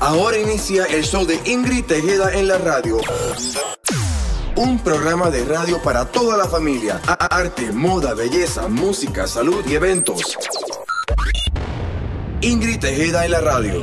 Ahora 0.00 0.38
inicia 0.38 0.86
el 0.86 1.04
show 1.04 1.26
de 1.26 1.38
Ingrid 1.44 1.84
Tejeda 1.84 2.32
en 2.32 2.48
la 2.48 2.58
radio. 2.58 2.98
Un 4.56 4.78
programa 4.78 5.30
de 5.30 5.44
radio 5.44 5.80
para 5.82 6.10
toda 6.10 6.36
la 6.36 6.46
familia. 6.46 7.00
Arte, 7.06 7.70
moda, 7.70 8.14
belleza, 8.14 8.66
música, 8.68 9.26
salud 9.26 9.64
y 9.68 9.74
eventos. 9.74 10.36
Ingrid 12.40 12.80
Tejeda 12.80 13.24
en 13.24 13.30
la 13.30 13.40
radio. 13.40 13.80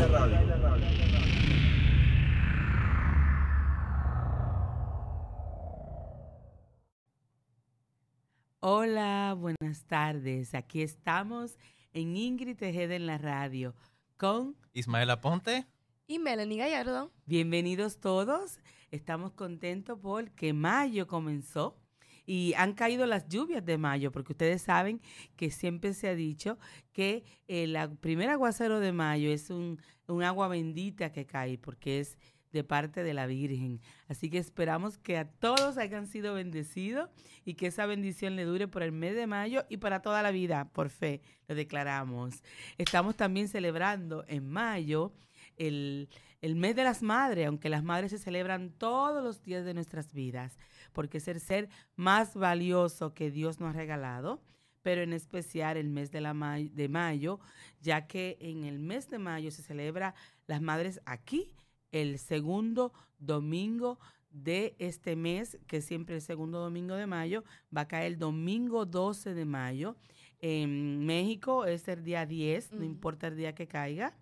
Hola, 8.60 9.36
buenas 9.38 9.86
tardes. 9.86 10.56
Aquí 10.56 10.82
estamos 10.82 11.58
en 11.94 12.18
Ingrid 12.18 12.58
Tejeda 12.58 12.96
en 12.96 13.06
la 13.06 13.18
radio 13.18 13.74
con 14.18 14.56
Ismael 14.74 15.10
Aponte. 15.10 15.68
Y 16.08 16.20
Melanie 16.20 16.58
Gallardo. 16.60 17.12
bienvenidos 17.26 18.00
todos. 18.00 18.60
Estamos 18.92 19.34
contentos 19.34 20.00
porque 20.02 20.54
mayo 20.54 21.08
comenzó 21.08 21.78
y 22.26 22.54
han 22.56 22.74
caído 22.74 23.06
las 23.06 23.28
lluvias 23.28 23.64
de 23.66 23.78
mayo, 23.78 24.12
porque 24.12 24.34
ustedes 24.34 24.62
saben 24.62 25.02
que 25.36 25.50
siempre 25.52 25.94
se 25.94 26.08
ha 26.10 26.16
dicho 26.16 26.58
que 26.94 27.24
el 27.48 27.76
a- 27.76 27.90
primer 27.96 28.30
aguacero 28.30 28.80
de 28.80 28.92
mayo 28.92 29.30
es 29.30 29.50
un, 29.50 29.82
un 30.08 30.24
agua 30.24 30.48
bendita 30.48 31.12
que 31.12 31.26
cae, 31.26 31.58
porque 31.58 32.00
es 32.00 32.18
de 32.52 32.64
parte 32.64 33.04
de 33.04 33.14
la 33.14 33.28
Virgen. 33.28 33.82
Así 34.08 34.30
que 34.30 34.38
esperamos 34.38 34.98
que 34.98 35.18
a 35.18 35.30
todos 35.30 35.78
hayan 35.78 36.08
sido 36.08 36.34
bendecidos 36.34 37.10
y 37.46 37.56
que 37.56 37.68
esa 37.68 37.86
bendición 37.86 38.36
le 38.36 38.46
dure 38.46 38.68
por 38.68 38.84
el 38.84 38.92
mes 38.92 39.16
de 39.16 39.28
mayo 39.28 39.66
y 39.70 39.78
para 39.78 40.02
toda 40.02 40.22
la 40.24 40.32
vida, 40.32 40.70
por 40.74 40.90
fe, 40.90 41.22
lo 41.48 41.56
declaramos. 41.56 42.44
Estamos 42.78 43.16
también 43.16 43.48
celebrando 43.48 44.24
en 44.28 44.48
mayo 44.50 45.14
el, 45.58 46.10
el 46.42 46.56
mes 46.56 46.76
de 46.76 46.84
las 46.84 47.02
madres, 47.04 47.48
aunque 47.48 47.70
las 47.70 47.84
madres 47.84 48.12
se 48.12 48.18
celebran 48.18 48.72
todos 48.72 49.24
los 49.24 49.44
días 49.44 49.66
de 49.66 49.74
nuestras 49.74 50.14
vidas, 50.14 50.58
porque 50.94 51.18
es 51.18 51.28
el 51.28 51.40
ser 51.40 51.70
más 51.96 52.36
valioso 52.36 53.14
que 53.14 53.32
Dios 53.32 53.60
nos 53.60 53.70
ha 53.70 53.78
regalado, 53.78 54.42
pero 54.82 55.02
en 55.02 55.12
especial 55.14 55.76
el 55.78 55.90
mes 55.90 56.12
de, 56.12 56.22
la 56.22 56.34
ma- 56.34 56.58
de 56.60 56.88
mayo, 56.88 57.40
ya 57.82 58.08
que 58.08 58.38
en 58.40 58.64
el 58.64 58.80
mes 58.80 59.10
de 59.10 59.20
mayo 59.20 59.52
se 59.52 59.62
celebra 59.62 60.16
las 60.48 60.62
madres 60.62 61.02
aquí, 61.06 61.54
el 61.92 62.20
segundo 62.20 62.94
domingo 63.20 64.00
de 64.30 64.76
este 64.80 65.16
mes, 65.16 65.58
que 65.68 65.82
siempre 65.82 66.16
el 66.16 66.22
segundo 66.22 66.60
domingo 66.60 66.96
de 66.96 67.08
mayo, 67.08 67.44
va 67.76 67.82
a 67.82 67.88
caer 67.88 68.14
el 68.14 68.20
domingo 68.20 68.86
12 68.86 69.34
de 69.34 69.46
mayo. 69.46 69.96
En 70.40 71.06
México 71.06 71.66
es 71.66 71.88
el 71.88 72.04
día 72.04 72.26
10, 72.26 72.74
no 72.74 72.84
importa 72.84 73.28
el 73.28 73.38
día 73.38 73.56
que 73.56 73.68
caiga 73.68 74.16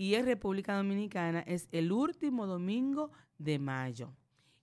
y 0.00 0.14
en 0.14 0.24
República 0.24 0.74
Dominicana 0.78 1.40
es 1.40 1.68
el 1.72 1.92
último 1.92 2.46
domingo 2.46 3.10
de 3.36 3.58
mayo. 3.58 4.14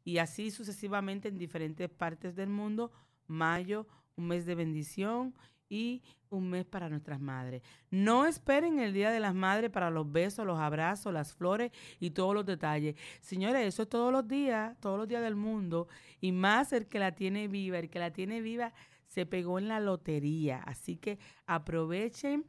Y 0.04 0.18
así 0.18 0.50
sucesivamente 0.50 1.28
en 1.28 1.38
diferentes 1.38 1.92
partes 1.92 2.36
del 2.36 2.50
mundo, 2.50 2.92
mayo, 3.28 3.86
un 4.16 4.30
mes 4.30 4.48
de 4.48 4.56
bendición 4.56 5.36
y 5.70 6.02
un 6.30 6.50
mes 6.50 6.66
para 6.66 6.90
nuestras 6.90 7.20
madres. 7.20 7.62
No 7.90 8.26
esperen 8.26 8.80
el 8.80 8.94
Día 8.94 9.12
de 9.12 9.20
las 9.20 9.34
Madres 9.34 9.70
para 9.70 9.90
los 9.90 10.12
besos, 10.12 10.46
los 10.46 10.60
abrazos, 10.60 11.14
las 11.14 11.34
flores 11.34 11.72
y 12.00 12.12
todos 12.12 12.34
los 12.34 12.46
detalles. 12.46 12.96
Señores, 13.22 13.66
eso 13.66 13.84
es 13.84 13.90
todos 13.90 14.12
los 14.12 14.28
días, 14.28 14.78
todos 14.80 14.98
los 14.98 15.08
días 15.08 15.22
del 15.22 15.36
mundo. 15.36 15.88
Y 16.20 16.32
más 16.32 16.74
el 16.74 16.88
que 16.88 17.00
la 17.00 17.14
tiene 17.14 17.48
viva, 17.48 17.80
el 17.80 17.90
que 17.90 18.00
la 18.00 18.12
tiene 18.12 18.42
viva 18.42 18.74
se 19.08 19.26
pegó 19.26 19.60
en 19.60 19.68
la 19.68 19.80
lotería. 19.80 20.62
Así 20.66 20.98
que 20.98 21.20
aprovechen 21.46 22.46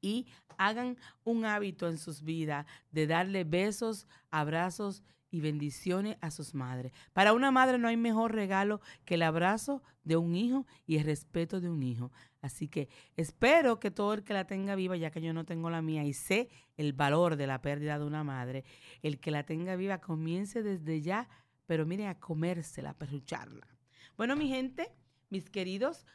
y 0.00 0.26
hagan 0.56 0.96
un 1.24 1.44
hábito 1.44 1.88
en 1.88 1.98
sus 1.98 2.22
vidas 2.22 2.66
de 2.90 3.06
darle 3.06 3.44
besos, 3.44 4.06
abrazos 4.30 5.02
y 5.02 5.19
bendiciones 5.38 6.16
a 6.20 6.32
sus 6.32 6.54
madres. 6.54 6.92
Para 7.12 7.32
una 7.32 7.52
madre 7.52 7.78
no 7.78 7.86
hay 7.86 7.96
mejor 7.96 8.34
regalo 8.34 8.80
que 9.04 9.14
el 9.14 9.22
abrazo 9.22 9.84
de 10.02 10.16
un 10.16 10.34
hijo 10.34 10.66
y 10.86 10.96
el 10.96 11.04
respeto 11.04 11.60
de 11.60 11.70
un 11.70 11.84
hijo. 11.84 12.10
Así 12.40 12.66
que 12.66 12.88
espero 13.16 13.78
que 13.78 13.92
todo 13.92 14.14
el 14.14 14.24
que 14.24 14.34
la 14.34 14.46
tenga 14.46 14.74
viva, 14.74 14.96
ya 14.96 15.12
que 15.12 15.20
yo 15.20 15.32
no 15.32 15.44
tengo 15.44 15.70
la 15.70 15.82
mía 15.82 16.04
y 16.04 16.14
sé 16.14 16.48
el 16.76 16.92
valor 16.92 17.36
de 17.36 17.46
la 17.46 17.62
pérdida 17.62 17.98
de 17.98 18.04
una 18.04 18.24
madre, 18.24 18.64
el 19.02 19.20
que 19.20 19.30
la 19.30 19.44
tenga 19.44 19.76
viva 19.76 20.00
comience 20.00 20.62
desde 20.62 21.00
ya, 21.00 21.28
pero 21.66 21.86
miren 21.86 22.08
a 22.08 22.18
comérsela, 22.18 22.90
a 22.90 22.98
perrucharla. 22.98 23.68
Bueno, 24.16 24.34
mi 24.34 24.48
gente, 24.48 24.90
mis 25.28 25.48
queridos, 25.48 26.06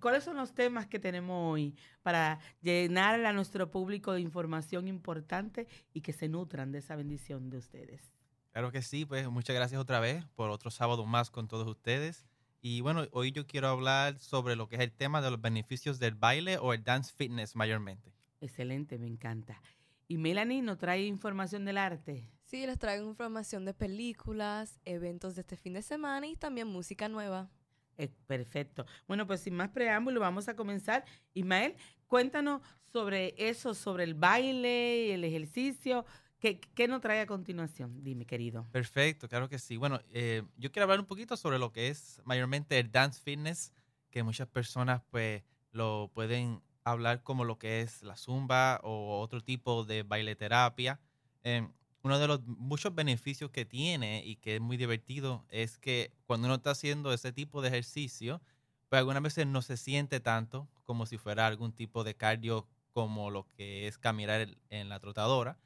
¿cuáles 0.00 0.24
son 0.24 0.36
los 0.36 0.54
temas 0.54 0.86
que 0.86 0.98
tenemos 0.98 1.52
hoy 1.52 1.76
para 2.02 2.38
llenar 2.62 3.24
a 3.24 3.32
nuestro 3.32 3.70
público 3.70 4.12
de 4.12 4.20
información 4.20 4.88
importante 4.88 5.66
y 5.92 6.00
que 6.00 6.12
se 6.12 6.28
nutran 6.28 6.72
de 6.72 6.78
esa 6.78 6.96
bendición 6.96 7.50
de 7.50 7.58
ustedes? 7.58 8.15
Claro 8.56 8.72
que 8.72 8.80
sí, 8.80 9.04
pues 9.04 9.28
muchas 9.28 9.54
gracias 9.54 9.78
otra 9.78 10.00
vez 10.00 10.24
por 10.34 10.48
otro 10.48 10.70
sábado 10.70 11.04
más 11.04 11.28
con 11.28 11.46
todos 11.46 11.68
ustedes. 11.68 12.24
Y 12.62 12.80
bueno, 12.80 13.06
hoy 13.12 13.30
yo 13.30 13.46
quiero 13.46 13.68
hablar 13.68 14.18
sobre 14.18 14.56
lo 14.56 14.66
que 14.66 14.76
es 14.76 14.80
el 14.80 14.92
tema 14.92 15.20
de 15.20 15.30
los 15.30 15.42
beneficios 15.42 15.98
del 15.98 16.14
baile 16.14 16.56
o 16.56 16.72
el 16.72 16.82
dance 16.82 17.12
fitness 17.14 17.54
mayormente. 17.54 18.14
Excelente, 18.40 18.96
me 18.96 19.08
encanta. 19.08 19.60
Y 20.08 20.16
Melanie 20.16 20.62
nos 20.62 20.78
trae 20.78 21.04
información 21.04 21.66
del 21.66 21.76
arte. 21.76 22.30
Sí, 22.44 22.66
les 22.66 22.78
traigo 22.78 23.06
información 23.06 23.66
de 23.66 23.74
películas, 23.74 24.80
eventos 24.86 25.34
de 25.34 25.42
este 25.42 25.58
fin 25.58 25.74
de 25.74 25.82
semana 25.82 26.26
y 26.26 26.34
también 26.34 26.66
música 26.66 27.10
nueva. 27.10 27.50
Eh, 27.98 28.08
perfecto. 28.26 28.86
Bueno, 29.06 29.26
pues 29.26 29.40
sin 29.40 29.54
más 29.54 29.68
preámbulo, 29.68 30.18
vamos 30.18 30.48
a 30.48 30.56
comenzar. 30.56 31.04
Ismael, 31.34 31.76
cuéntanos 32.06 32.62
sobre 32.90 33.34
eso, 33.36 33.74
sobre 33.74 34.04
el 34.04 34.14
baile, 34.14 35.12
el 35.12 35.24
ejercicio. 35.24 36.06
¿Qué, 36.46 36.60
qué 36.60 36.86
nos 36.86 37.00
trae 37.00 37.20
a 37.20 37.26
continuación? 37.26 38.04
Dime, 38.04 38.24
querido. 38.24 38.68
Perfecto, 38.70 39.28
claro 39.28 39.48
que 39.48 39.58
sí. 39.58 39.76
Bueno, 39.76 40.00
eh, 40.12 40.44
yo 40.56 40.70
quiero 40.70 40.84
hablar 40.84 41.00
un 41.00 41.06
poquito 41.06 41.36
sobre 41.36 41.58
lo 41.58 41.72
que 41.72 41.88
es 41.88 42.22
mayormente 42.24 42.78
el 42.78 42.92
dance 42.92 43.20
fitness, 43.20 43.72
que 44.10 44.22
muchas 44.22 44.46
personas 44.46 45.02
pues 45.10 45.42
lo 45.72 46.08
pueden 46.14 46.62
hablar 46.84 47.24
como 47.24 47.44
lo 47.44 47.58
que 47.58 47.80
es 47.80 48.04
la 48.04 48.16
zumba 48.16 48.78
o 48.84 49.18
otro 49.18 49.40
tipo 49.40 49.82
de 49.82 50.04
baile 50.04 50.36
terapia. 50.36 51.00
Eh, 51.42 51.68
uno 52.02 52.20
de 52.20 52.28
los 52.28 52.46
muchos 52.46 52.94
beneficios 52.94 53.50
que 53.50 53.64
tiene 53.64 54.22
y 54.24 54.36
que 54.36 54.54
es 54.54 54.60
muy 54.60 54.76
divertido 54.76 55.44
es 55.48 55.78
que 55.78 56.12
cuando 56.26 56.46
uno 56.46 56.54
está 56.54 56.70
haciendo 56.70 57.12
ese 57.12 57.32
tipo 57.32 57.60
de 57.60 57.70
ejercicio, 57.70 58.40
pues 58.88 59.00
algunas 59.00 59.24
veces 59.24 59.48
no 59.48 59.62
se 59.62 59.76
siente 59.76 60.20
tanto 60.20 60.68
como 60.84 61.06
si 61.06 61.18
fuera 61.18 61.48
algún 61.48 61.72
tipo 61.72 62.04
de 62.04 62.14
cardio 62.14 62.68
como 62.92 63.32
lo 63.32 63.48
que 63.48 63.88
es 63.88 63.98
caminar 63.98 64.46
en 64.70 64.88
la 64.88 65.00
trotadora 65.00 65.58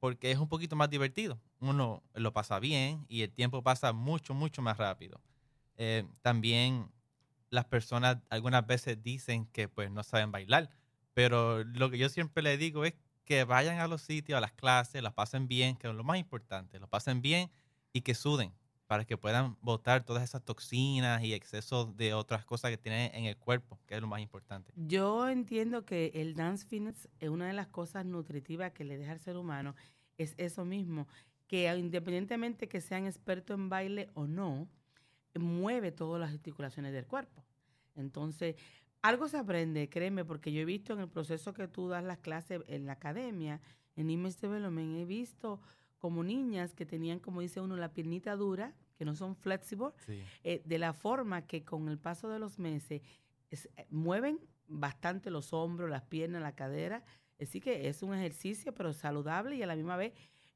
porque 0.00 0.30
es 0.30 0.38
un 0.38 0.48
poquito 0.48 0.76
más 0.76 0.90
divertido. 0.90 1.40
Uno 1.60 2.02
lo 2.14 2.32
pasa 2.32 2.58
bien 2.58 3.04
y 3.08 3.22
el 3.22 3.32
tiempo 3.32 3.62
pasa 3.62 3.92
mucho, 3.92 4.34
mucho 4.34 4.62
más 4.62 4.78
rápido. 4.78 5.20
Eh, 5.76 6.04
también 6.22 6.90
las 7.50 7.64
personas 7.64 8.18
algunas 8.30 8.66
veces 8.66 9.02
dicen 9.02 9.46
que 9.46 9.68
pues 9.68 9.90
no 9.90 10.02
saben 10.02 10.32
bailar, 10.32 10.70
pero 11.14 11.64
lo 11.64 11.90
que 11.90 11.98
yo 11.98 12.08
siempre 12.08 12.42
le 12.42 12.56
digo 12.56 12.84
es 12.84 12.94
que 13.24 13.44
vayan 13.44 13.78
a 13.78 13.88
los 13.88 14.02
sitios, 14.02 14.36
a 14.36 14.40
las 14.40 14.52
clases, 14.52 15.02
las 15.02 15.12
pasen 15.12 15.48
bien, 15.48 15.76
que 15.76 15.88
es 15.88 15.94
lo 15.94 16.04
más 16.04 16.18
importante, 16.18 16.78
lo 16.78 16.88
pasen 16.88 17.20
bien 17.22 17.50
y 17.92 18.02
que 18.02 18.14
suden 18.14 18.52
para 18.88 19.04
que 19.04 19.18
puedan 19.18 19.58
botar 19.60 20.04
todas 20.04 20.24
esas 20.24 20.42
toxinas 20.42 21.22
y 21.22 21.34
excesos 21.34 21.94
de 21.98 22.14
otras 22.14 22.46
cosas 22.46 22.70
que 22.70 22.78
tienen 22.78 23.14
en 23.14 23.26
el 23.26 23.36
cuerpo, 23.36 23.78
que 23.86 23.94
es 23.94 24.00
lo 24.00 24.06
más 24.06 24.20
importante. 24.20 24.72
Yo 24.76 25.28
entiendo 25.28 25.84
que 25.84 26.10
el 26.14 26.34
dance 26.34 26.66
fitness 26.66 27.06
es 27.20 27.28
una 27.28 27.46
de 27.46 27.52
las 27.52 27.68
cosas 27.68 28.06
nutritivas 28.06 28.72
que 28.72 28.84
le 28.84 28.96
deja 28.96 29.12
al 29.12 29.20
ser 29.20 29.36
humano, 29.36 29.76
es 30.16 30.34
eso 30.38 30.64
mismo, 30.64 31.06
que 31.46 31.72
independientemente 31.76 32.66
que 32.66 32.80
sean 32.80 33.04
expertos 33.04 33.58
en 33.58 33.68
baile 33.68 34.08
o 34.14 34.26
no, 34.26 34.66
mueve 35.38 35.92
todas 35.92 36.18
las 36.18 36.32
articulaciones 36.32 36.94
del 36.94 37.06
cuerpo. 37.06 37.44
Entonces, 37.94 38.56
algo 39.02 39.28
se 39.28 39.36
aprende, 39.36 39.90
créeme, 39.90 40.24
porque 40.24 40.50
yo 40.50 40.62
he 40.62 40.64
visto 40.64 40.94
en 40.94 41.00
el 41.00 41.08
proceso 41.08 41.52
que 41.52 41.68
tú 41.68 41.88
das 41.88 42.02
las 42.02 42.18
clases 42.18 42.62
en 42.68 42.86
la 42.86 42.94
academia, 42.94 43.60
en 43.96 44.08
Image 44.08 44.38
Development, 44.40 44.96
he 44.96 45.04
visto 45.04 45.60
como 45.98 46.22
niñas 46.24 46.74
que 46.74 46.86
tenían, 46.86 47.18
como 47.18 47.40
dice 47.40 47.60
uno, 47.60 47.76
la 47.76 47.92
piernita 47.92 48.36
dura, 48.36 48.74
que 48.96 49.04
no 49.04 49.14
son 49.14 49.36
flexible, 49.36 49.88
Sí. 50.06 50.22
eh, 50.44 50.62
de 50.64 50.78
la 50.78 50.92
forma 50.92 51.42
que 51.46 51.64
con 51.64 51.88
el 51.88 51.98
paso 51.98 52.28
de 52.28 52.38
los 52.38 52.58
meses 52.58 53.02
es- 53.50 53.68
eh, 53.76 53.86
mueven 53.90 54.38
bastante 54.66 55.30
los 55.30 55.52
hombros, 55.52 55.88
las 55.90 56.02
piernas, 56.02 56.42
la 56.42 56.54
cadera. 56.54 57.02
Así 57.40 57.60
que 57.60 57.88
es 57.88 58.02
un 58.02 58.14
ejercicio, 58.14 58.74
pero 58.74 58.92
saludable 58.92 59.56
y 59.56 59.62
a 59.62 59.66
la 59.66 59.76
misma 59.76 59.96
vez 59.96 60.12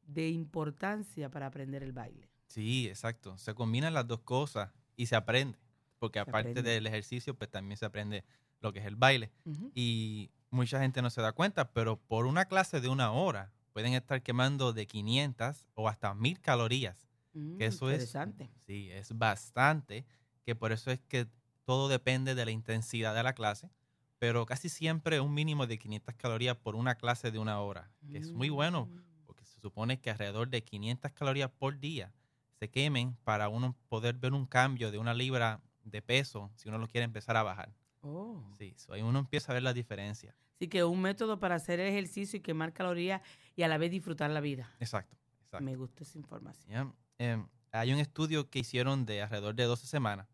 de 0.07 0.29
importancia 0.29 1.31
para 1.31 1.47
aprender 1.47 1.83
el 1.83 1.93
baile. 1.93 2.29
Sí, 2.49 2.89
exacto. 2.89 3.39
Se 3.39 3.55
combinan 3.55 3.95
las 3.95 4.07
dos 4.07 4.21
cosas 4.21 4.71
y 4.97 5.07
se 5.07 5.17
aprende. 5.17 5.59
Porque 5.99 6.19
aparte 6.19 6.51
aprende. 6.51 6.71
del 6.71 6.87
ejercicio, 6.89 7.35
pues 7.35 7.49
también 7.51 7.77
se 7.79 7.87
aprende 7.87 8.25
lo 8.61 8.73
que 8.73 8.81
es 8.81 8.87
el 8.87 8.97
baile. 8.97 9.31
Y 9.75 10.31
mucha 10.51 10.81
gente 10.81 11.01
no 11.01 11.09
se 11.11 11.23
da 11.23 11.33
cuenta, 11.33 11.73
pero 11.73 11.97
por 11.97 12.27
una 12.27 12.45
clase 12.47 12.81
de 12.81 12.89
una 12.89 13.13
hora 13.13 13.53
pueden 13.73 13.95
estar 13.95 14.23
quemando 14.23 14.73
de 14.73 14.87
500 14.87 15.67
o 15.75 15.89
hasta 15.89 16.15
1000 16.15 16.41
calorías. 16.41 17.09
Mm, 17.35 17.59
Que 17.59 17.67
eso 17.67 17.91
es, 17.91 18.05
interesante. 18.05 18.51
sí, 18.67 18.91
es 18.91 19.17
bastante, 19.19 20.07
que 20.45 20.55
por 20.57 20.73
eso 20.73 20.91
es 20.91 21.01
que 21.01 21.29
todo 21.65 21.89
depende 21.89 22.35
de 22.35 22.45
la 22.45 22.51
intensidad 22.51 23.15
de 23.15 23.23
la 23.23 23.35
clase, 23.35 23.71
pero 24.19 24.47
casi 24.47 24.69
siempre 24.69 25.21
un 25.21 25.35
mínimo 25.35 25.67
de 25.67 25.79
500 25.79 26.15
calorías 26.17 26.57
por 26.57 26.77
una 26.77 26.97
clase 26.97 27.31
de 27.31 27.39
una 27.39 27.61
hora, 27.61 27.93
que 28.11 28.19
es 28.19 28.33
muy 28.35 28.49
bueno, 28.51 28.91
Mm. 28.91 29.03
porque 29.25 29.45
se 29.45 29.61
supone 29.61 30.01
que 30.01 30.11
alrededor 30.11 30.49
de 30.49 30.63
500 30.65 31.13
calorías 31.13 31.51
por 31.51 31.79
día 31.79 32.15
se 32.59 32.71
quemen 32.71 33.17
para 33.25 33.49
uno 33.49 33.77
poder 33.89 34.15
ver 34.17 34.33
un 34.35 34.47
cambio 34.47 34.91
de 34.91 34.99
una 34.99 35.15
libra 35.15 35.63
de 35.85 36.03
peso 36.03 36.53
si 36.57 36.69
uno 36.69 36.79
lo 36.79 36.89
quiere 36.89 37.05
empezar 37.05 37.37
a 37.37 37.43
bajar. 37.43 37.75
Oh. 38.03 38.43
Sí, 38.59 38.75
so 38.77 38.93
ahí 38.93 39.03
uno 39.03 39.21
empieza 39.21 39.53
a 39.53 39.55
ver 39.55 39.63
la 39.63 39.73
diferencia. 39.73 40.35
Así 40.57 40.69
que 40.69 40.85
un 40.85 41.01
método 41.01 41.39
para 41.39 41.55
hacer 41.55 41.81
ejercicio 41.81 42.37
y 42.37 42.41
quemar 42.41 42.73
calorías 42.73 43.23
y 43.57 43.63
a 43.63 43.69
la 43.69 43.79
vez 43.79 43.91
disfrutar 43.91 44.31
la 44.31 44.41
vida. 44.41 44.71
Exacto, 44.81 45.17
exacto. 45.41 45.65
Me 45.65 45.77
gusta 45.77 46.05
esa 46.05 46.19
información. 46.19 46.95
Em, 47.19 47.47
hay 47.71 47.93
un 47.93 47.99
estudio 47.99 48.51
que 48.51 48.61
hicieron 48.61 49.07
de 49.07 49.23
alrededor 49.23 49.55
de 49.55 49.65
12 49.65 49.87
semanas 49.87 50.29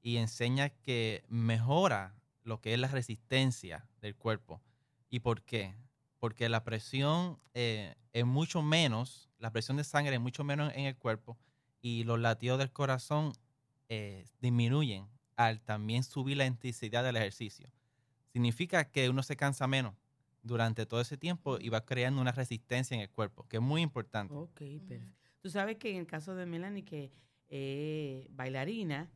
y 0.00 0.16
enseña 0.16 0.68
que 0.68 1.24
mejora 1.28 2.14
lo 2.42 2.60
que 2.60 2.74
es 2.74 2.78
la 2.78 2.88
resistencia 2.88 3.88
del 4.00 4.16
cuerpo. 4.16 4.60
¿Y 5.08 5.20
por 5.20 5.42
qué? 5.42 5.74
Porque 6.18 6.48
la 6.48 6.64
presión 6.64 7.38
eh, 7.54 7.94
es 8.12 8.26
mucho 8.26 8.62
menos, 8.62 9.30
la 9.38 9.52
presión 9.52 9.76
de 9.76 9.84
sangre 9.84 10.14
es 10.14 10.20
mucho 10.20 10.44
menos 10.44 10.72
en 10.74 10.86
el 10.86 10.96
cuerpo 10.96 11.38
y 11.80 12.04
los 12.04 12.18
latidos 12.18 12.58
del 12.58 12.72
corazón 12.72 13.32
eh, 13.88 14.24
disminuyen 14.40 15.08
al 15.36 15.60
también 15.60 16.02
subir 16.02 16.36
la 16.36 16.46
intensidad 16.46 17.04
del 17.04 17.16
ejercicio. 17.16 17.70
Significa 18.32 18.90
que 18.90 19.08
uno 19.08 19.22
se 19.22 19.36
cansa 19.36 19.66
menos 19.66 19.94
durante 20.42 20.86
todo 20.86 21.00
ese 21.00 21.16
tiempo 21.16 21.58
y 21.58 21.68
va 21.68 21.84
creando 21.84 22.20
una 22.20 22.32
resistencia 22.32 22.94
en 22.94 23.00
el 23.00 23.10
cuerpo, 23.10 23.46
que 23.48 23.58
es 23.58 23.62
muy 23.62 23.82
importante. 23.82 24.34
Ok, 24.34 24.62
perfecto. 24.88 25.30
Tú 25.40 25.50
sabes 25.50 25.76
que 25.76 25.90
en 25.90 25.98
el 25.98 26.06
caso 26.06 26.34
de 26.34 26.46
Melanie, 26.46 26.84
que 26.84 27.12
eh, 27.48 28.26
bailarina, 28.30 29.10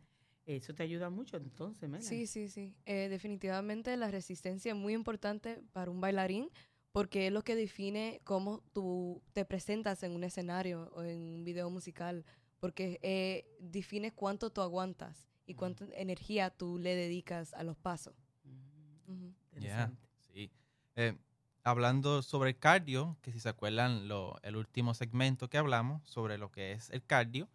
eso 0.45 0.75
te 0.75 0.83
ayuda 0.83 1.11
mucho 1.11 1.37
entonces, 1.37 1.89
Melanie. 1.89 2.09
Sí, 2.09 2.27
sí, 2.27 2.49
sí. 2.49 2.75
Eh, 2.85 3.09
definitivamente 3.09 3.97
la 3.97 4.11
resistencia 4.11 4.73
es 4.73 4.79
muy 4.79 4.93
importante 4.93 5.63
para 5.73 5.91
un 5.91 6.01
bailarín 6.01 6.51
porque 6.97 7.27
es 7.27 7.33
lo 7.33 7.45
que 7.45 7.57
define 7.57 8.23
cómo 8.25 8.63
tú 8.73 9.23
te 9.35 9.45
presentas 9.45 10.03
en 10.03 10.13
un 10.13 10.25
escenario 10.25 10.91
o 10.95 11.03
en 11.03 11.21
un 11.21 11.45
video 11.45 11.69
musical, 11.69 12.25
porque 12.59 12.99
eh, 13.03 13.45
define 13.61 14.13
cuánto 14.13 14.49
tú 14.49 14.63
aguantas 14.63 15.29
y 15.47 15.55
cuánta 15.55 15.87
energía 15.95 16.51
tú 16.51 16.79
le 16.79 16.95
dedicas 16.95 17.55
a 17.55 17.63
los 17.63 17.77
pasos. 17.77 18.15
Mm. 19.07 19.29
Ya, 19.29 19.31
interesante. 19.55 20.09
sí. 20.33 20.51
Eh, 20.97 21.17
hablando 21.63 22.23
sobre 22.23 22.51
el 22.51 22.59
cardio, 22.59 23.17
que 23.23 23.33
si 23.33 23.41
se 23.41 23.49
acuerdan 23.49 24.09
lo- 24.09 24.39
el 24.43 24.57
último 24.57 24.95
segmento 24.95 25.49
que 25.49 25.59
hablamos 25.59 26.03
sobre 26.09 26.39
lo 26.39 26.51
que 26.51 26.73
es 26.73 26.91
el 26.91 27.05
cardio, 27.05 27.49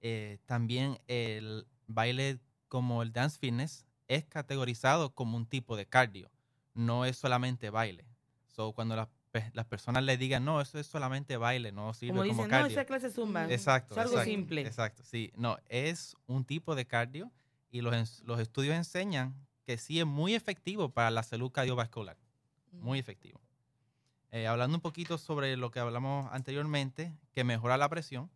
eh, 0.00 0.38
también 0.46 0.98
el 1.06 1.66
baile 1.86 2.38
como 2.68 3.02
el 3.02 3.12
dance 3.12 3.38
fitness 3.38 3.86
es 4.08 4.24
categorizado 4.24 5.14
como 5.14 5.36
un 5.36 5.46
tipo 5.46 5.76
de 5.76 5.86
cardio, 5.86 6.30
no 6.74 7.04
es 7.04 7.16
solamente 7.16 7.70
baile. 7.70 8.04
So, 8.48 8.72
cuando 8.72 8.96
las, 8.96 9.08
las 9.52 9.66
personas 9.66 10.02
le 10.04 10.16
digan, 10.16 10.44
no, 10.44 10.60
eso 10.60 10.78
es 10.78 10.86
solamente 10.86 11.36
baile, 11.36 11.72
no 11.72 11.94
sirve 11.94 12.12
Como 12.12 12.22
como, 12.22 12.32
dicen, 12.32 12.44
no, 12.44 12.50
cardio. 12.50 12.72
esa 12.72 12.84
clase 12.84 13.10
zumba. 13.10 13.50
Exacto. 13.50 13.94
Es 13.94 13.98
algo 13.98 14.12
exacto, 14.12 14.30
simple. 14.30 14.60
Exacto, 14.62 15.02
sí. 15.04 15.32
No, 15.36 15.58
es 15.68 16.16
un 16.26 16.44
tipo 16.44 16.74
de 16.74 16.86
cardio 16.86 17.30
y 17.70 17.80
los, 17.80 18.22
los 18.24 18.40
estudios 18.40 18.74
enseñan 18.74 19.34
que 19.64 19.78
sí 19.78 19.98
es 20.00 20.06
muy 20.06 20.34
efectivo 20.34 20.90
para 20.90 21.10
la 21.10 21.22
salud 21.22 21.50
cardiovascular. 21.50 22.16
Muy 22.72 22.98
efectivo. 22.98 23.40
Eh, 24.30 24.46
hablando 24.46 24.76
un 24.76 24.82
poquito 24.82 25.18
sobre 25.18 25.56
lo 25.56 25.70
que 25.70 25.80
hablamos 25.80 26.28
anteriormente, 26.32 27.12
que 27.32 27.44
mejora 27.44 27.76
la 27.76 27.88
presión, 27.88 28.30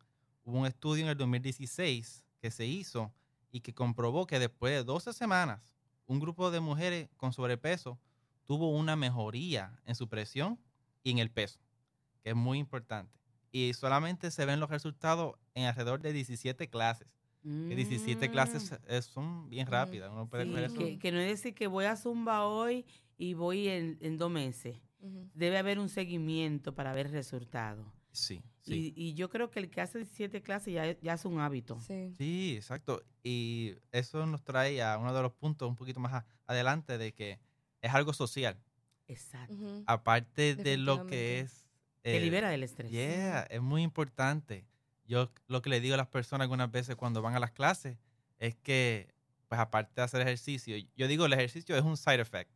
hubo 0.44 0.58
un 0.58 0.66
estudio 0.66 1.04
en 1.04 1.10
el 1.10 1.16
2016 1.16 2.24
que 2.40 2.50
se 2.50 2.66
hizo 2.66 3.12
y 3.50 3.60
que 3.60 3.74
comprobó 3.74 4.26
que 4.26 4.38
después 4.38 4.72
de 4.72 4.84
12 4.84 5.12
semanas, 5.12 5.74
un 6.06 6.18
grupo 6.18 6.50
de 6.50 6.60
mujeres 6.60 7.08
con 7.16 7.32
sobrepeso 7.32 7.98
tuvo 8.44 8.70
una 8.70 8.96
mejoría 8.96 9.78
en 9.84 9.94
su 9.94 10.08
presión 10.08 10.58
y 11.02 11.10
en 11.10 11.18
el 11.18 11.30
peso, 11.30 11.60
que 12.22 12.30
es 12.30 12.36
muy 12.36 12.58
importante. 12.58 13.12
Y 13.52 13.72
solamente 13.74 14.30
se 14.30 14.44
ven 14.46 14.60
los 14.60 14.70
resultados 14.70 15.34
en 15.54 15.64
alrededor 15.64 16.00
de 16.00 16.12
17 16.12 16.68
clases. 16.68 17.08
Que 17.42 17.74
17 17.74 18.30
clases 18.30 18.70
Mm, 18.72 19.00
son 19.02 19.48
bien 19.48 19.66
Mm, 19.66 19.70
rápidas. 19.70 20.10
Uno 20.12 20.28
puede 20.28 20.44
sí, 20.44 20.50
coger 20.50 20.64
eso. 20.64 20.74
que, 20.78 20.98
que 20.98 21.10
no 21.12 21.18
es 21.20 21.28
decir 21.28 21.54
que 21.54 21.66
voy 21.68 21.86
a 21.86 21.96
zumba 21.96 22.46
hoy 22.46 22.84
y 23.16 23.32
voy 23.32 23.68
en, 23.68 23.96
en 24.02 24.18
dos 24.18 24.30
meses. 24.30 24.76
Debe 25.34 25.56
haber 25.56 25.78
un 25.78 25.88
seguimiento 25.88 26.74
para 26.74 26.92
ver 26.92 27.10
resultados. 27.10 27.86
Sí, 28.12 28.42
sí. 28.60 28.92
Y, 28.94 29.08
y 29.08 29.14
yo 29.14 29.30
creo 29.30 29.50
que 29.50 29.58
el 29.60 29.70
que 29.70 29.80
hace 29.80 29.98
17 30.00 30.42
clases 30.42 30.74
ya, 30.74 31.00
ya 31.00 31.14
es 31.14 31.24
un 31.24 31.40
hábito. 31.40 31.80
Sí. 31.80 32.14
Sí, 32.18 32.54
exacto. 32.56 33.02
Y 33.22 33.74
eso 33.90 34.26
nos 34.26 34.44
trae 34.44 34.82
a 34.82 34.98
uno 34.98 35.14
de 35.14 35.22
los 35.22 35.32
puntos 35.32 35.66
un 35.68 35.76
poquito 35.76 35.98
más 35.98 36.12
a- 36.12 36.26
adelante 36.46 36.98
de 36.98 37.14
que 37.14 37.38
es 37.80 37.94
algo 37.94 38.12
social. 38.12 38.58
Exacto. 39.10 39.82
Aparte 39.86 40.54
de 40.54 40.76
lo 40.76 41.06
que 41.06 41.40
es... 41.40 41.66
Te 42.02 42.16
eh, 42.16 42.20
libera 42.20 42.48
del 42.48 42.62
estrés. 42.62 42.90
Yeah, 42.90 43.42
es 43.50 43.60
muy 43.60 43.82
importante. 43.82 44.66
Yo 45.04 45.30
lo 45.48 45.60
que 45.60 45.70
le 45.70 45.80
digo 45.80 45.94
a 45.94 45.96
las 45.96 46.06
personas 46.06 46.44
algunas 46.44 46.70
veces 46.70 46.96
cuando 46.96 47.20
van 47.20 47.34
a 47.34 47.40
las 47.40 47.50
clases 47.50 47.98
es 48.38 48.54
que, 48.54 49.12
pues 49.48 49.60
aparte 49.60 49.92
de 49.96 50.02
hacer 50.02 50.20
ejercicio, 50.22 50.76
yo 50.96 51.08
digo 51.08 51.26
el 51.26 51.32
ejercicio 51.32 51.76
es 51.76 51.82
un 51.82 51.96
side 51.96 52.20
effect, 52.20 52.50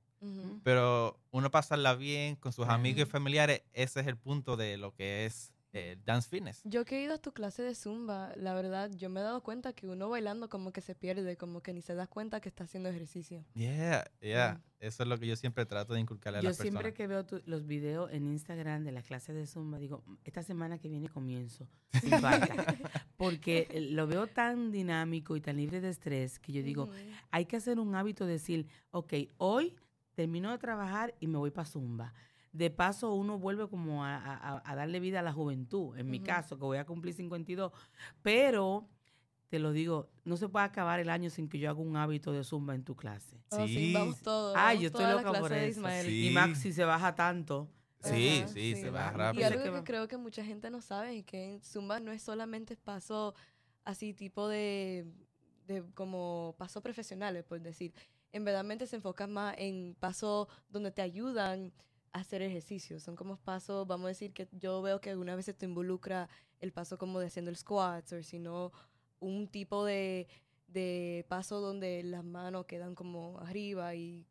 pero 0.63 1.21
uno 1.31 1.51
pasarla 1.51 1.95
bien 1.95 2.37
con 2.37 2.53
sus 2.53 2.67
amigos 2.69 3.03
y 3.03 3.11
familiares, 3.11 3.63
ese 3.75 4.01
es 4.01 4.07
el 4.07 4.17
punto 4.17 4.57
de 4.57 4.79
lo 4.79 4.95
que 4.95 5.27
es 5.27 5.54
eh, 5.77 5.99
dance 6.05 6.29
fitness. 6.29 6.61
Yo 6.65 6.85
que 6.85 6.97
he 6.99 7.03
ido 7.03 7.15
a 7.15 7.19
tu 7.19 7.33
clase 7.33 7.63
de 7.63 7.75
zumba, 7.75 8.33
la 8.37 8.55
verdad, 8.55 8.91
yo 8.93 9.11
me 9.11 9.19
he 9.21 9.23
dado 9.25 9.43
cuenta 9.43 9.73
que 9.73 9.89
uno 9.89 10.09
bailando 10.09 10.49
como 10.49 10.73
que 10.73 10.81
se 10.81 10.95
pierde, 10.95 11.37
como 11.37 11.63
que 11.63 11.73
ni 11.75 11.83
se 11.83 11.95
da 11.95 12.07
cuenta 12.07 12.41
que 12.41 12.49
está 12.49 12.65
haciendo 12.65 12.89
ejercicio. 12.89 13.45
Yeah, 13.55 14.05
yeah. 14.21 14.55
Mm. 14.55 14.63
Eso 14.85 15.03
es 15.03 15.09
lo 15.09 15.19
que 15.19 15.27
yo 15.27 15.35
siempre 15.37 15.67
trato 15.67 15.95
de 15.95 16.01
inculcarle 16.01 16.39
a 16.39 16.43
Yo 16.43 16.51
las 16.51 16.59
personas. 16.59 16.81
siempre 16.83 16.95
que 16.95 17.07
veo 17.07 17.25
tu- 17.27 17.43
los 17.47 17.67
videos 17.67 18.11
en 18.13 18.27
Instagram 18.27 18.85
de 18.85 18.93
las 18.93 19.05
clases 19.05 19.35
de 19.35 19.47
Zumba, 19.47 19.79
digo, 19.79 20.03
"Mm, 20.07 20.15
esta 20.25 20.43
semana 20.43 20.79
que 20.79 20.89
viene 20.89 21.09
comienzo, 21.09 21.67
sin 22.01 22.11
falta. 22.21 22.77
Porque 23.17 23.67
eh, 23.71 23.81
lo 23.81 24.07
veo 24.07 24.27
tan 24.27 24.71
dinámico 24.71 25.37
y 25.37 25.41
tan 25.41 25.57
libre 25.57 25.81
de 25.81 25.89
estrés 25.89 26.39
que 26.39 26.53
yo 26.53 26.63
digo, 26.63 26.85
Ujú. 26.85 26.93
hay 27.31 27.47
que 27.47 27.57
hacer 27.57 27.79
un 27.81 27.95
hábito 27.95 28.27
de 28.27 28.33
decir, 28.35 28.67
ok, 28.91 29.15
hoy 29.39 29.75
termino 30.15 30.51
de 30.53 30.59
trabajar 30.59 31.15
y 31.19 31.27
me 31.27 31.39
voy 31.39 31.51
para 31.51 31.67
Zumba. 31.67 32.13
De 32.55 32.71
paso, 32.71 33.13
uno 33.13 33.37
vuelve 33.37 33.69
como 33.69 34.05
a, 34.05 34.15
a- 34.17 34.63
a 34.65 34.75
darle 34.77 35.01
vida 35.01 35.19
a 35.19 35.23
la 35.23 35.33
juventud, 35.33 35.99
en 35.99 36.09
mi 36.09 36.21
caso, 36.21 36.57
que 36.57 36.65
voy 36.65 36.79
a 36.79 36.87
cumplir 36.87 37.13
52. 37.13 37.73
Pero, 38.23 38.89
te 39.49 39.59
lo 39.59 39.73
digo, 39.73 40.09
no 40.25 40.37
se 40.37 40.49
puede 40.49 40.65
acabar 40.65 41.01
el 41.01 41.11
año 41.11 41.31
sin 41.31 41.49
que 41.49 41.59
yo 41.59 41.69
haga 41.69 41.81
un 41.81 41.97
hábito 41.97 42.31
de 42.33 42.45
Zumba 42.45 42.75
en 42.77 42.85
tu 42.85 42.95
clase. 42.95 43.43
Oh, 43.51 43.67
sí, 43.67 43.75
Sí. 43.75 43.93
vamos 43.93 44.21
todos. 44.23 44.55
Ay, 44.57 44.79
yo 44.79 44.87
estoy 44.87 45.05
loca 45.11 45.33
por 45.33 45.53
eso. 45.53 45.83
Sí. 46.05 46.29
Y 46.29 46.31
Max, 46.33 46.61
si 46.61 46.73
se 46.73 46.85
baja 46.85 47.15
tanto. 47.15 47.69
Sí, 48.05 48.41
Ajá, 48.45 48.49
sí, 48.49 48.77
se 48.77 48.91
va. 48.91 49.11
rápido. 49.11 49.41
Y 49.41 49.45
algo 49.45 49.63
que 49.79 49.83
creo 49.85 50.07
que 50.07 50.17
mucha 50.17 50.45
gente 50.45 50.71
no 50.71 50.81
sabe 50.81 51.19
es 51.19 51.25
que 51.25 51.55
en 51.55 51.61
Zumba 51.63 51.99
no 52.01 52.13
es 52.13 52.23
solamente 52.23 52.77
paso 52.77 53.35
así 53.85 54.15
tipo 54.15 54.47
de, 54.47 55.07
de 55.67 55.83
como 55.95 56.55
pasos 56.59 56.83
profesionales, 56.83 57.43
por 57.45 57.61
decir. 57.61 57.93
En 58.31 58.45
verdad 58.45 58.65
se 58.87 58.97
enfoca 58.97 59.27
más 59.27 59.55
en 59.59 59.97
pasos 59.99 60.49
donde 60.69 60.91
te 60.91 61.01
ayudan 61.03 61.73
hacer 62.15 62.43
ejercicio. 62.43 62.99
Son 63.01 63.17
como 63.17 63.37
pasos, 63.37 63.87
vamos 63.87 64.07
a 64.07 64.09
decir 64.09 64.33
que 64.33 64.49
yo 64.53 64.81
veo 64.83 65.01
que 65.01 65.11
algunas 65.11 65.37
veces 65.37 65.57
te 65.57 65.67
involucra 65.67 66.29
el 66.61 66.73
paso 66.73 66.97
como 66.97 67.19
de 67.21 67.27
haciendo 67.27 67.51
el 67.51 67.57
squats 67.57 68.13
o 68.15 68.23
si 68.23 68.39
no 68.39 68.73
un 69.21 69.49
tipo 69.49 69.85
de, 69.85 70.27
de 70.69 71.27
paso 71.29 71.61
donde 71.61 72.03
las 72.05 72.25
manos 72.25 72.67
quedan 72.67 72.95
como 72.95 73.39
arriba 73.41 73.95
y 73.95 74.25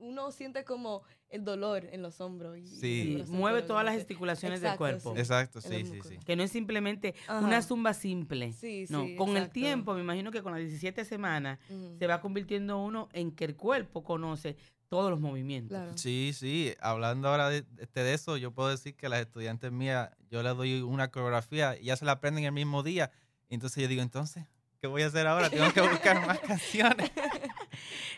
uno 0.00 0.32
siente 0.32 0.64
como 0.64 1.02
el 1.28 1.44
dolor 1.44 1.84
en 1.92 2.00
los 2.02 2.20
hombros. 2.22 2.56
Y, 2.58 2.66
Sí. 2.66 3.00
el 3.02 3.12
corazón, 3.18 3.36
mueve 3.36 3.62
todas 3.62 3.84
las 3.84 3.94
que- 3.94 4.00
articulaciones 4.00 4.60
del 4.62 4.72
Exacto, 4.72 4.78
cuerpo. 4.78 5.12
sí. 5.14 5.20
Exacto, 5.20 5.60
sí, 5.60 5.78
los 5.84 5.88
sí, 5.88 6.00
sí. 6.08 6.18
Que 6.24 6.36
no 6.36 6.42
es 6.42 6.50
simplemente 6.50 7.14
Ajá. 7.28 7.44
una 7.46 7.60
zumba 7.62 7.92
simple. 7.94 8.52
Sí, 8.54 8.86
no, 8.88 9.04
sí, 9.04 9.14
con 9.14 9.30
el 9.30 9.36
exacto. 9.36 9.52
tiempo, 9.52 9.94
me 9.94 10.00
imagino 10.00 10.32
que 10.32 10.42
con 10.42 10.52
las 10.52 10.60
17 10.62 11.04
semanas 11.04 11.58
Ujú. 11.68 11.96
se 11.98 12.06
va 12.06 12.20
convirtiendo 12.20 12.78
uno 12.82 13.08
en 13.12 13.30
que 13.30 13.44
el 13.44 13.56
cuerpo 13.56 14.02
conoce 14.02 14.56
todos 14.90 15.08
los 15.08 15.20
movimientos. 15.20 15.70
Claro. 15.70 15.96
Sí, 15.96 16.32
sí. 16.34 16.74
Hablando 16.80 17.28
ahora 17.28 17.48
de, 17.48 17.64
este, 17.78 18.02
de 18.02 18.12
eso, 18.12 18.36
yo 18.36 18.50
puedo 18.50 18.68
decir 18.68 18.96
que 18.96 19.08
las 19.08 19.20
estudiantes 19.20 19.70
mías, 19.70 20.10
yo 20.30 20.42
les 20.42 20.56
doy 20.56 20.82
una 20.82 21.12
coreografía 21.12 21.78
y 21.78 21.84
ya 21.84 21.96
se 21.96 22.04
la 22.04 22.12
aprenden 22.12 22.44
el 22.44 22.52
mismo 22.52 22.82
día. 22.82 23.12
Entonces 23.48 23.80
yo 23.80 23.88
digo, 23.88 24.02
entonces, 24.02 24.44
¿qué 24.80 24.88
voy 24.88 25.02
a 25.02 25.06
hacer 25.06 25.28
ahora? 25.28 25.48
Tengo 25.48 25.72
que 25.72 25.80
buscar 25.80 26.26
más 26.26 26.40
canciones. 26.46 27.08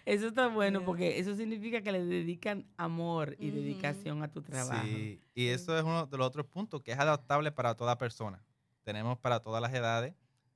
Eso 0.06 0.28
está 0.28 0.48
bueno 0.48 0.78
Yeah. 0.80 0.86
porque 0.86 1.18
eso 1.18 1.36
significa 1.36 1.82
que 1.82 1.92
le 1.92 2.04
dedican 2.04 2.66
amor 2.78 3.36
y 3.38 3.50
dedicación 3.50 4.22
a 4.22 4.28
tu 4.32 4.40
trabajo. 4.40 4.82
Sí, 4.86 5.20
y 5.34 5.48
eso 5.48 5.76
es 5.76 5.84
uno 5.84 6.06
de 6.06 6.16
los 6.16 6.26
otros 6.26 6.46
puntos, 6.46 6.80
que 6.80 6.92
es 6.92 6.98
adaptable 6.98 7.52
para 7.52 7.74
toda 7.76 7.98
persona. 7.98 8.42
Tenemos 8.82 9.18
para 9.18 9.40
todas 9.40 9.60
las 9.60 9.72
edades 9.74 10.14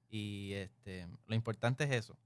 y 0.08 0.52
este, 0.54 1.06
lo 1.26 1.35
importante 1.35 1.85
es 1.85 1.90
eso, 1.92 2.16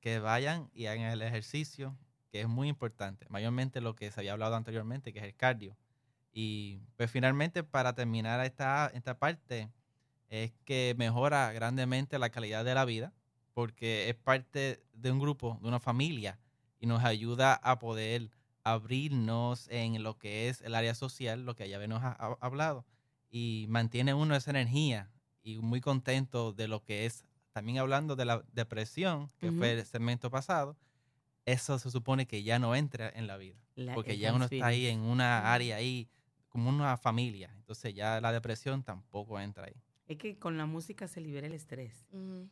que 0.00 0.18
vayan 0.18 0.70
y 0.74 0.86
hagan 0.86 1.06
el 1.10 1.22
ejercicio, 1.22 1.96
que 2.30 2.40
es 2.42 2.48
muy 2.48 2.68
importante, 2.68 3.26
mayormente 3.30 3.80
lo 3.80 3.94
que 3.94 4.10
se 4.10 4.20
había 4.20 4.32
hablado 4.32 4.56
anteriormente, 4.56 5.12
que 5.12 5.18
es 5.20 5.24
el 5.24 5.34
cardio. 5.34 5.76
Y 6.32 6.80
pues 6.96 7.10
finalmente 7.10 7.64
para 7.64 7.94
terminar 7.94 8.44
esta, 8.44 8.90
esta 8.94 9.18
parte, 9.18 9.70
es 10.28 10.52
que 10.64 10.94
mejora 10.98 11.52
grandemente 11.52 12.18
la 12.18 12.30
calidad 12.30 12.64
de 12.64 12.74
la 12.74 12.84
vida, 12.84 13.12
porque 13.54 14.08
es 14.10 14.14
parte 14.14 14.84
de 14.92 15.10
un 15.10 15.18
grupo, 15.18 15.58
de 15.62 15.68
una 15.68 15.80
familia, 15.80 16.38
y 16.80 16.86
nos 16.86 17.02
ayuda 17.02 17.54
a 17.54 17.78
poder 17.78 18.30
abrirnos 18.62 19.68
en 19.68 20.02
lo 20.02 20.18
que 20.18 20.48
es 20.48 20.60
el 20.62 20.74
área 20.74 20.94
social, 20.94 21.44
lo 21.44 21.54
que 21.56 21.68
ya 21.68 21.76
habíamos 21.76 22.02
ha- 22.02 22.16
ha- 22.18 22.36
hablado, 22.40 22.86
y 23.30 23.66
mantiene 23.68 24.14
uno 24.14 24.36
esa 24.36 24.50
energía 24.50 25.10
y 25.42 25.58
muy 25.58 25.80
contento 25.80 26.52
de 26.52 26.68
lo 26.68 26.82
que 26.84 27.06
es, 27.06 27.24
también 27.52 27.78
hablando 27.78 28.14
de 28.16 28.24
la 28.26 28.42
depresión, 28.52 29.30
que 29.38 29.50
fue 29.52 29.72
el 29.72 29.84
segmento 29.86 30.30
pasado, 30.30 30.76
eso 31.52 31.78
se 31.78 31.90
supone 31.90 32.26
que 32.26 32.42
ya 32.42 32.58
no 32.58 32.74
entra 32.74 33.08
en 33.10 33.26
la 33.26 33.36
vida, 33.36 33.56
La- 33.74 33.94
porque 33.94 34.18
ya 34.18 34.34
uno 34.34 34.44
está 34.46 34.66
ahí 34.66 34.86
en 34.86 35.00
una 35.00 35.52
área 35.52 35.76
ahí, 35.76 36.08
como 36.48 36.70
una 36.70 36.96
familia, 36.96 37.50
entonces 37.56 37.94
ya 37.94 38.20
la 38.20 38.32
depresión 38.32 38.82
tampoco 38.82 39.38
entra 39.40 39.64
ahí. 39.66 39.74
Es 40.06 40.16
que 40.16 40.38
con 40.38 40.56
la 40.56 40.64
música 40.66 41.06
se 41.06 41.20
libera 41.20 41.46
el 41.46 41.52
estrés. 41.52 42.06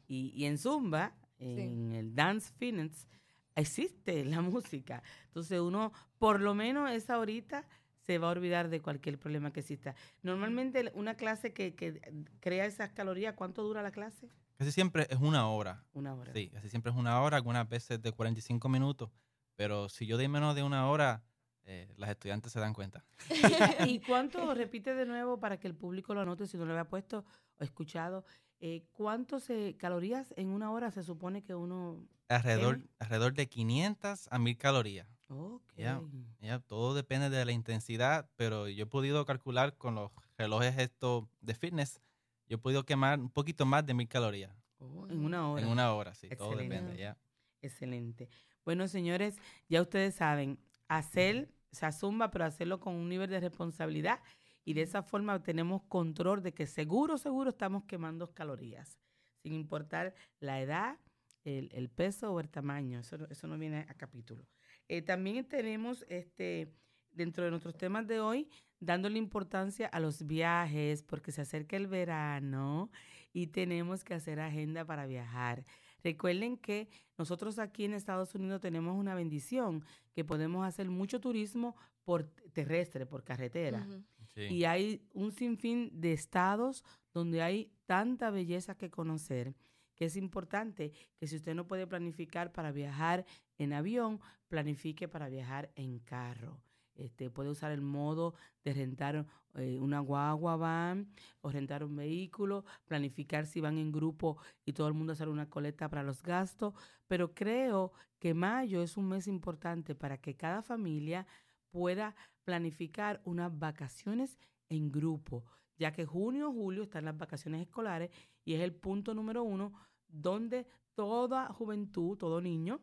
Y, 0.08 0.32
y 0.34 0.44
en 0.44 0.58
Zumba, 0.58 1.14
en 1.38 1.92
el 1.92 2.14
Dance 2.14 2.52
Fitness, 2.58 3.06
existe 3.54 4.24
la 4.24 4.40
música. 4.42 5.02
Entonces 5.26 5.60
uno, 5.60 5.92
por 6.18 6.40
lo 6.40 6.54
menos 6.54 6.90
esa 6.90 7.18
horita, 7.18 7.66
se 8.06 8.18
va 8.18 8.28
a 8.28 8.32
olvidar 8.32 8.68
de 8.68 8.80
cualquier 8.80 9.18
problema 9.18 9.52
que 9.52 9.60
exista. 9.60 9.94
Normalmente 10.22 10.92
una 10.94 11.14
clase 11.16 11.52
que, 11.52 11.74
que 11.74 12.00
crea 12.40 12.66
esas 12.66 12.92
calorías, 12.92 13.34
¿cuánto 13.34 13.62
dura 13.64 13.82
la 13.82 13.90
clase? 13.90 14.28
Casi 14.56 14.72
siempre 14.72 15.06
es 15.10 15.18
una 15.18 15.48
hora, 15.48 15.84
Una 15.92 16.14
hora. 16.14 16.32
Sí, 16.32 16.48
casi 16.48 16.70
siempre 16.70 16.90
es 16.90 16.96
una 16.96 17.20
hora, 17.20 17.36
algunas 17.36 17.68
veces 17.68 18.00
de 18.00 18.12
45 18.12 18.68
minutos, 18.68 19.10
pero 19.54 19.88
si 19.88 20.06
yo 20.06 20.16
doy 20.16 20.28
menos 20.28 20.54
de 20.54 20.62
una 20.62 20.88
hora, 20.88 21.22
eh, 21.64 21.92
las 21.96 22.10
estudiantes 22.10 22.52
se 22.52 22.60
dan 22.60 22.72
cuenta. 22.72 23.04
¿Y 23.90 24.00
cuánto, 24.06 24.54
repite 24.54 24.94
de 24.94 25.04
nuevo 25.04 25.38
para 25.38 25.58
que 25.58 25.66
el 25.66 25.74
público 25.74 26.14
lo 26.14 26.22
anote 26.22 26.46
si 26.46 26.56
no 26.56 26.64
lo 26.64 26.72
había 26.72 26.88
puesto 26.88 27.24
o 27.58 27.64
escuchado, 27.64 28.24
eh, 28.60 28.84
cuántos 28.92 29.50
eh, 29.50 29.76
calorías 29.78 30.32
en 30.36 30.48
una 30.48 30.70
hora 30.70 30.90
se 30.90 31.02
supone 31.02 31.42
que 31.42 31.54
uno... 31.54 32.06
Alrededor, 32.28 32.80
alrededor 32.98 33.34
de 33.34 33.48
500 33.48 34.28
a 34.30 34.38
1000 34.38 34.56
calorías. 34.56 35.08
Ok. 35.28 35.72
Ya. 35.76 36.00
Ya, 36.40 36.60
todo 36.60 36.94
depende 36.94 37.30
de 37.30 37.44
la 37.44 37.52
intensidad, 37.52 38.30
pero 38.36 38.68
yo 38.68 38.84
he 38.84 38.86
podido 38.86 39.24
calcular 39.26 39.76
con 39.76 39.94
los 39.96 40.10
relojes 40.38 40.78
estos 40.78 41.24
de 41.40 41.54
fitness, 41.54 42.00
yo 42.48 42.56
he 42.56 42.58
podido 42.58 42.84
quemar 42.84 43.18
un 43.20 43.30
poquito 43.30 43.64
más 43.66 43.84
de 43.86 43.94
1000 43.94 44.08
calorías 44.08 44.54
Oh, 44.78 45.06
en 45.08 45.24
una 45.24 45.48
hora. 45.50 45.62
en 45.62 45.68
una 45.68 45.92
hora, 45.94 46.14
sí, 46.14 46.28
todo 46.36 46.50
Excelente. 46.52 46.74
depende, 46.76 46.96
ya. 47.00 47.16
Excelente. 47.62 48.28
Bueno, 48.64 48.86
señores, 48.88 49.38
ya 49.68 49.80
ustedes 49.80 50.14
saben, 50.14 50.58
hacer, 50.88 51.48
o 51.72 51.74
sea, 51.74 51.92
zumba, 51.92 52.30
pero 52.30 52.44
hacerlo 52.44 52.78
con 52.78 52.94
un 52.94 53.08
nivel 53.08 53.30
de 53.30 53.40
responsabilidad 53.40 54.20
y 54.64 54.74
de 54.74 54.82
esa 54.82 55.02
forma 55.02 55.42
tenemos 55.42 55.82
control 55.84 56.42
de 56.42 56.52
que 56.52 56.66
seguro, 56.66 57.16
seguro 57.18 57.50
estamos 57.50 57.84
quemando 57.84 58.32
calorías, 58.34 58.98
sin 59.42 59.52
importar 59.54 60.14
la 60.40 60.60
edad, 60.60 60.98
el, 61.44 61.70
el 61.72 61.88
peso 61.88 62.32
o 62.32 62.40
el 62.40 62.50
tamaño. 62.50 62.98
Eso, 63.00 63.16
no- 63.18 63.26
eso 63.30 63.46
no 63.46 63.56
viene 63.56 63.86
a 63.88 63.94
capítulo. 63.94 64.46
Eh, 64.88 65.02
también 65.02 65.44
tenemos 65.48 66.04
este 66.08 66.74
dentro 67.12 67.44
de 67.44 67.50
nuestros 67.50 67.76
temas 67.78 68.06
de 68.06 68.20
hoy, 68.20 68.50
dándole 68.80 69.18
importancia 69.18 69.86
a 69.86 70.00
los 70.00 70.26
viajes, 70.26 71.02
porque 71.02 71.32
se 71.32 71.42
acerca 71.42 71.76
el 71.76 71.86
verano 71.86 72.90
y 73.32 73.48
tenemos 73.48 74.04
que 74.04 74.14
hacer 74.14 74.40
agenda 74.40 74.84
para 74.84 75.06
viajar. 75.06 75.64
Recuerden 76.02 76.56
que 76.56 76.88
nosotros 77.18 77.58
aquí 77.58 77.84
en 77.84 77.94
Estados 77.94 78.34
Unidos 78.34 78.60
tenemos 78.60 78.96
una 78.96 79.14
bendición, 79.14 79.84
que 80.12 80.24
podemos 80.24 80.66
hacer 80.66 80.88
mucho 80.88 81.20
turismo 81.20 81.76
por 82.04 82.24
terrestre, 82.52 83.06
por 83.06 83.24
carretera. 83.24 83.86
Sí. 84.34 84.42
Y 84.42 84.64
hay 84.64 85.02
un 85.12 85.32
sinfín 85.32 85.90
de 85.92 86.12
estados 86.12 86.84
donde 87.12 87.42
hay 87.42 87.72
tanta 87.86 88.30
belleza 88.30 88.76
que 88.76 88.90
conocer, 88.90 89.54
que 89.94 90.04
es 90.04 90.16
importante 90.16 90.92
que 91.16 91.26
si 91.26 91.36
usted 91.36 91.54
no 91.54 91.66
puede 91.66 91.86
planificar 91.86 92.52
para 92.52 92.70
viajar 92.70 93.24
en 93.58 93.72
avión, 93.72 94.20
planifique 94.48 95.08
para 95.08 95.28
viajar 95.28 95.72
en 95.74 95.98
carro. 95.98 96.60
Este, 96.96 97.30
puede 97.30 97.50
usar 97.50 97.72
el 97.72 97.82
modo 97.82 98.34
de 98.64 98.72
rentar 98.72 99.26
eh, 99.54 99.78
una 99.80 100.00
guagua 100.00 100.56
van 100.56 101.08
o 101.40 101.50
rentar 101.50 101.84
un 101.84 101.96
vehículo, 101.96 102.64
planificar 102.86 103.46
si 103.46 103.60
van 103.60 103.78
en 103.78 103.92
grupo 103.92 104.38
y 104.64 104.72
todo 104.72 104.88
el 104.88 104.94
mundo 104.94 105.12
hacer 105.12 105.28
una 105.28 105.48
colecta 105.48 105.88
para 105.88 106.02
los 106.02 106.22
gastos. 106.22 106.74
Pero 107.06 107.34
creo 107.34 107.92
que 108.18 108.34
mayo 108.34 108.82
es 108.82 108.96
un 108.96 109.08
mes 109.08 109.26
importante 109.26 109.94
para 109.94 110.18
que 110.18 110.36
cada 110.36 110.62
familia 110.62 111.26
pueda 111.70 112.14
planificar 112.44 113.20
unas 113.24 113.56
vacaciones 113.58 114.38
en 114.68 114.90
grupo, 114.90 115.44
ya 115.78 115.92
que 115.92 116.06
junio, 116.06 116.52
julio 116.52 116.82
están 116.82 117.04
las 117.04 117.16
vacaciones 117.16 117.62
escolares 117.62 118.10
y 118.44 118.54
es 118.54 118.60
el 118.60 118.74
punto 118.74 119.14
número 119.14 119.42
uno 119.42 119.72
donde 120.08 120.66
toda 120.94 121.52
juventud, 121.52 122.16
todo 122.16 122.40
niño, 122.40 122.80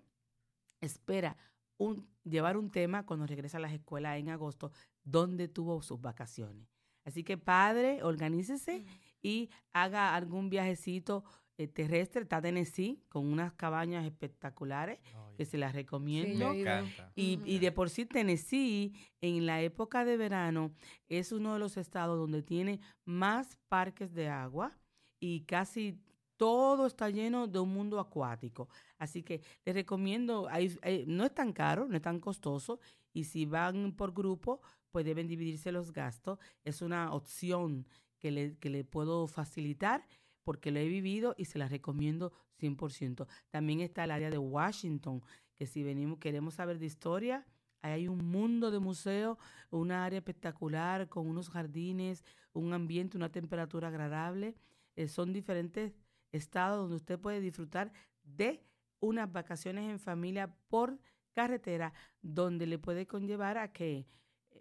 espera 0.81 1.37
un, 1.83 2.07
llevar 2.23 2.57
un 2.57 2.71
tema 2.71 3.05
cuando 3.05 3.25
regresa 3.25 3.57
a 3.57 3.61
las 3.61 3.73
escuelas 3.73 4.17
en 4.19 4.29
agosto, 4.29 4.71
donde 5.03 5.47
tuvo 5.47 5.81
sus 5.81 6.01
vacaciones. 6.01 6.67
Así 7.05 7.23
que 7.23 7.37
padre, 7.37 8.01
organícese 8.03 8.85
y 9.21 9.49
haga 9.73 10.15
algún 10.15 10.49
viajecito 10.49 11.23
eh, 11.57 11.67
terrestre. 11.67 12.21
Está 12.21 12.41
Tennessee 12.41 13.03
con 13.09 13.25
unas 13.25 13.53
cabañas 13.53 14.05
espectaculares 14.05 14.99
que 15.37 15.45
se 15.45 15.57
las 15.57 15.73
recomiendo. 15.73 16.53
me 16.53 16.61
encanta. 16.61 17.11
Y, 17.15 17.59
de 17.59 17.71
por 17.71 17.89
sí 17.89 18.05
Tennessee, 18.05 18.93
en 19.21 19.45
la 19.45 19.61
época 19.61 20.05
de 20.05 20.17
verano, 20.17 20.73
es 21.09 21.31
uno 21.31 21.53
de 21.53 21.59
los 21.59 21.77
estados 21.77 22.17
donde 22.17 22.41
tiene 22.41 22.79
más 23.05 23.57
parques 23.67 24.13
de 24.13 24.29
agua 24.29 24.77
y 25.19 25.41
casi 25.41 25.99
todo 26.43 26.87
está 26.87 27.09
lleno 27.09 27.47
de 27.47 27.59
un 27.59 27.73
mundo 27.73 28.01
acuático. 28.01 28.67
Así 28.97 29.23
que 29.23 29.41
les 29.65 29.73
recomiendo, 29.75 30.49
hay- 30.49 30.77
hay- 30.81 31.05
no 31.07 31.23
es 31.23 31.33
tan 31.33 31.53
caro, 31.53 31.87
no 31.87 31.95
es 31.95 32.01
tan 32.01 32.19
costoso, 32.19 32.81
y 33.13 33.23
si 33.23 33.45
van 33.45 33.93
por 33.93 34.11
grupo, 34.13 34.59
pues 34.91 35.05
deben 35.05 35.27
dividirse 35.27 35.71
los 35.71 35.93
gastos. 35.93 36.39
Es 36.65 36.81
una 36.81 37.13
opción 37.13 37.87
que 38.19 38.29
le, 38.31 38.57
que 38.57 38.69
le 38.69 38.83
puedo 38.83 39.27
facilitar 39.27 40.05
porque 40.43 40.71
lo 40.71 40.79
he 40.79 40.87
vivido 40.89 41.33
y 41.37 41.45
se 41.45 41.59
la 41.59 41.69
recomiendo 41.69 42.33
100%. 42.57 43.25
También 43.49 43.79
está 43.79 44.03
el 44.03 44.11
área 44.11 44.29
de 44.29 44.37
Washington, 44.37 45.21
que 45.55 45.65
si 45.65 45.81
venimos, 45.81 46.17
queremos 46.19 46.55
saber 46.55 46.77
de 46.77 46.87
historia, 46.87 47.45
hay 47.81 48.09
un 48.09 48.17
mundo 48.29 48.69
de 48.69 48.79
museos, 48.79 49.37
una 49.71 50.03
área 50.03 50.19
espectacular 50.19 51.07
con 51.07 51.25
unos 51.27 51.49
jardines, 51.49 52.25
un 52.51 52.73
ambiente, 52.73 53.15
una 53.15 53.31
temperatura 53.31 53.87
agradable. 53.87 54.55
Eh, 54.97 55.07
son 55.07 55.31
diferentes 55.33 55.93
estados 56.33 56.79
donde 56.79 56.97
usted 56.97 57.19
puede 57.19 57.39
disfrutar 57.39 57.93
de 58.23 58.61
unas 58.99 59.31
vacaciones 59.31 59.89
en 59.89 59.99
familia 59.99 60.53
por 60.67 60.99
carretera, 61.33 61.93
donde 62.21 62.67
le 62.67 62.77
puede 62.77 63.07
conllevar 63.07 63.57
a 63.57 63.71
que 63.71 64.05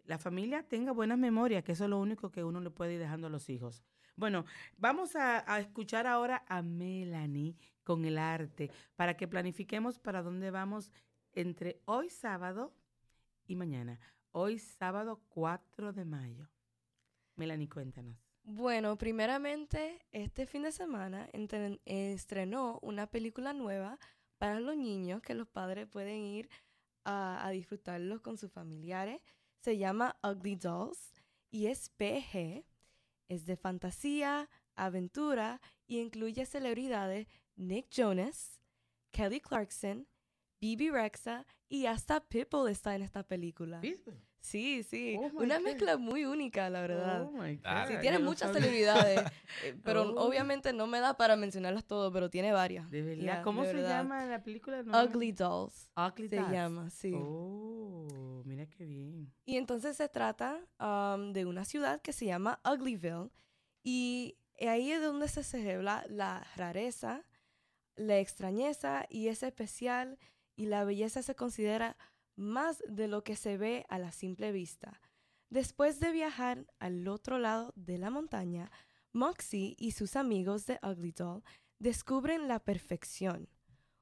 la 0.05 0.19
familia 0.19 0.63
tenga 0.69 0.93
buenas 0.93 1.19
memorias, 1.19 1.65
que 1.65 1.73
eso 1.73 1.85
es 1.85 1.91
lo 1.91 1.99
único 1.99 2.31
que 2.31 2.45
uno 2.45 2.61
le 2.61 2.71
puede 2.71 2.95
ir 2.95 3.01
dejando 3.01 3.27
a 3.27 3.31
los 3.31 3.49
hijos. 3.49 3.83
Bueno, 4.17 4.45
vamos 4.77 5.17
a, 5.17 5.51
a 5.53 5.61
escuchar 5.61 6.07
ahora 6.07 6.45
a 6.49 6.63
Melanie 6.63 7.57
con 7.83 8.05
el 8.05 8.19
arte 8.19 8.71
para 8.95 9.17
que 9.17 9.29
planifiquemos 9.29 9.99
para 9.99 10.23
dónde 10.23 10.51
vamos 10.51 10.91
entre 11.33 11.81
hoy 11.87 12.11
sábado 12.11 12.75
y 13.47 13.57
mañana. 13.57 13.99
Hoy 14.33 14.59
sábado 14.59 15.21
4 15.29 15.93
de 15.93 16.05
mayo. 16.05 16.49
Melanie, 17.37 17.69
cuéntanos. 17.69 18.32
Bueno, 18.45 18.97
primeramente, 18.99 20.05
este 20.11 20.47
fin 20.47 20.63
de 20.63 20.73
semana 20.73 21.29
estrenó 21.85 22.79
una 22.83 23.07
película 23.07 23.53
nueva 23.53 23.99
para 24.39 24.61
los 24.61 24.77
niños 24.77 25.23
que 25.23 25.35
los 25.35 25.49
padres 25.49 25.87
pueden 25.87 26.23
ir 26.23 26.49
a, 27.05 27.47
a 27.47 27.51
disfrutarlos 27.51 28.21
con 28.21 28.37
sus 28.37 28.51
familiares. 28.51 29.21
Se 29.61 29.79
llama 29.79 30.17
Ugly 30.23 30.57
Dolls 30.57 31.13
y 31.51 31.67
es 31.67 31.89
PG. 31.91 32.65
Es 33.29 33.47
de 33.47 33.57
fantasía, 33.57 34.51
aventura 34.75 35.61
y 35.87 36.01
incluye 36.01 36.45
celebridades 36.45 37.29
Nick 37.57 37.89
Jonas, 37.91 38.61
Kelly 39.11 39.41
Clarkson, 39.41 40.09
Bibi 40.61 40.91
Rexa 40.91 41.47
y 41.69 41.87
hasta 41.87 42.21
Pitbull 42.21 42.71
está 42.71 42.95
en 42.95 43.03
esta 43.03 43.23
película. 43.23 43.81
Sí, 44.43 44.83
sí. 44.83 45.15
Oh 45.19 45.31
my 45.31 45.45
Una 45.45 45.59
God. 45.59 45.65
mezcla 45.65 45.97
muy 45.99 46.25
única, 46.25 46.69
la 46.69 46.81
verdad. 46.81 47.23
Oh 47.23 47.31
my 47.31 47.61
Ah, 47.65 47.85
God, 47.87 47.95
Sí, 47.95 48.01
tiene 48.01 48.19
muchas 48.19 48.49
sabía. 48.51 48.61
celebridades, 48.61 49.21
eh, 49.63 49.75
pero 49.85 50.03
Oh. 50.03 50.27
obviamente 50.27 50.73
no 50.73 50.87
me 50.89 50.99
da 50.99 51.17
para 51.17 51.37
mencionarlas 51.37 51.85
todas, 51.85 52.13
pero 52.13 52.29
tiene 52.29 52.51
varias. 52.53 52.91
De 52.91 53.03
verdad. 53.03 53.23
Yeah, 53.23 53.43
¿Cómo 53.43 53.63
de 53.63 53.69
se 53.69 53.75
verdad. 53.75 54.03
llama 54.03 54.27
la 54.27 54.43
película? 54.43 54.83
No, 54.83 55.01
Ugly 55.05 55.31
Dolls 55.33 55.91
Ugly 55.97 56.29
se 56.29 56.37
Dolls. 56.37 56.51
llama, 56.53 56.91
sí. 56.91 57.13
Oh, 57.15 58.43
mira 58.45 58.67
qué 58.67 58.85
bien. 58.85 59.33
Y 59.45 59.57
entonces 59.57 59.97
se 59.97 60.09
trata 60.09 60.59
um, 60.81 61.33
de 61.33 61.47
una 61.47 61.65
ciudad 61.65 62.03
que 62.03 62.13
se 62.13 62.27
llama 62.27 62.61
Uglyville 62.65 63.31
y 63.85 64.37
ahí 64.61 64.91
es 64.93 65.01
donde 65.01 65.29
se 65.29 65.45
celebra 65.45 66.05
la 66.09 66.45
rareza, 66.57 67.23
la 67.95 68.19
extrañeza 68.19 69.07
y 69.09 69.29
es 69.29 69.43
especial 69.45 70.19
y 70.57 70.67
la 70.67 70.85
belleza 70.85 71.23
se 71.23 71.35
considera 71.35 71.97
más 72.43 72.83
de 72.89 73.09
lo 73.09 73.25
que 73.25 73.37
se 73.37 73.57
ve 73.57 73.87
a 73.89 73.99
la 73.99 74.13
simple 74.13 74.53
vista. 74.53 75.01
Después 75.49 76.01
de 76.01 76.13
viajar 76.13 76.67
al 76.79 77.09
otro 77.09 77.39
lado 77.39 77.73
de 77.77 77.99
la 77.99 78.11
montaña, 78.11 78.71
Moxie 79.13 79.77
y 79.79 79.93
sus 79.93 80.17
amigos 80.17 80.67
de 80.67 80.79
Ugly 80.83 81.13
Doll 81.13 81.43
descubren 81.79 82.49
la 82.49 82.59
perfección, 82.59 83.49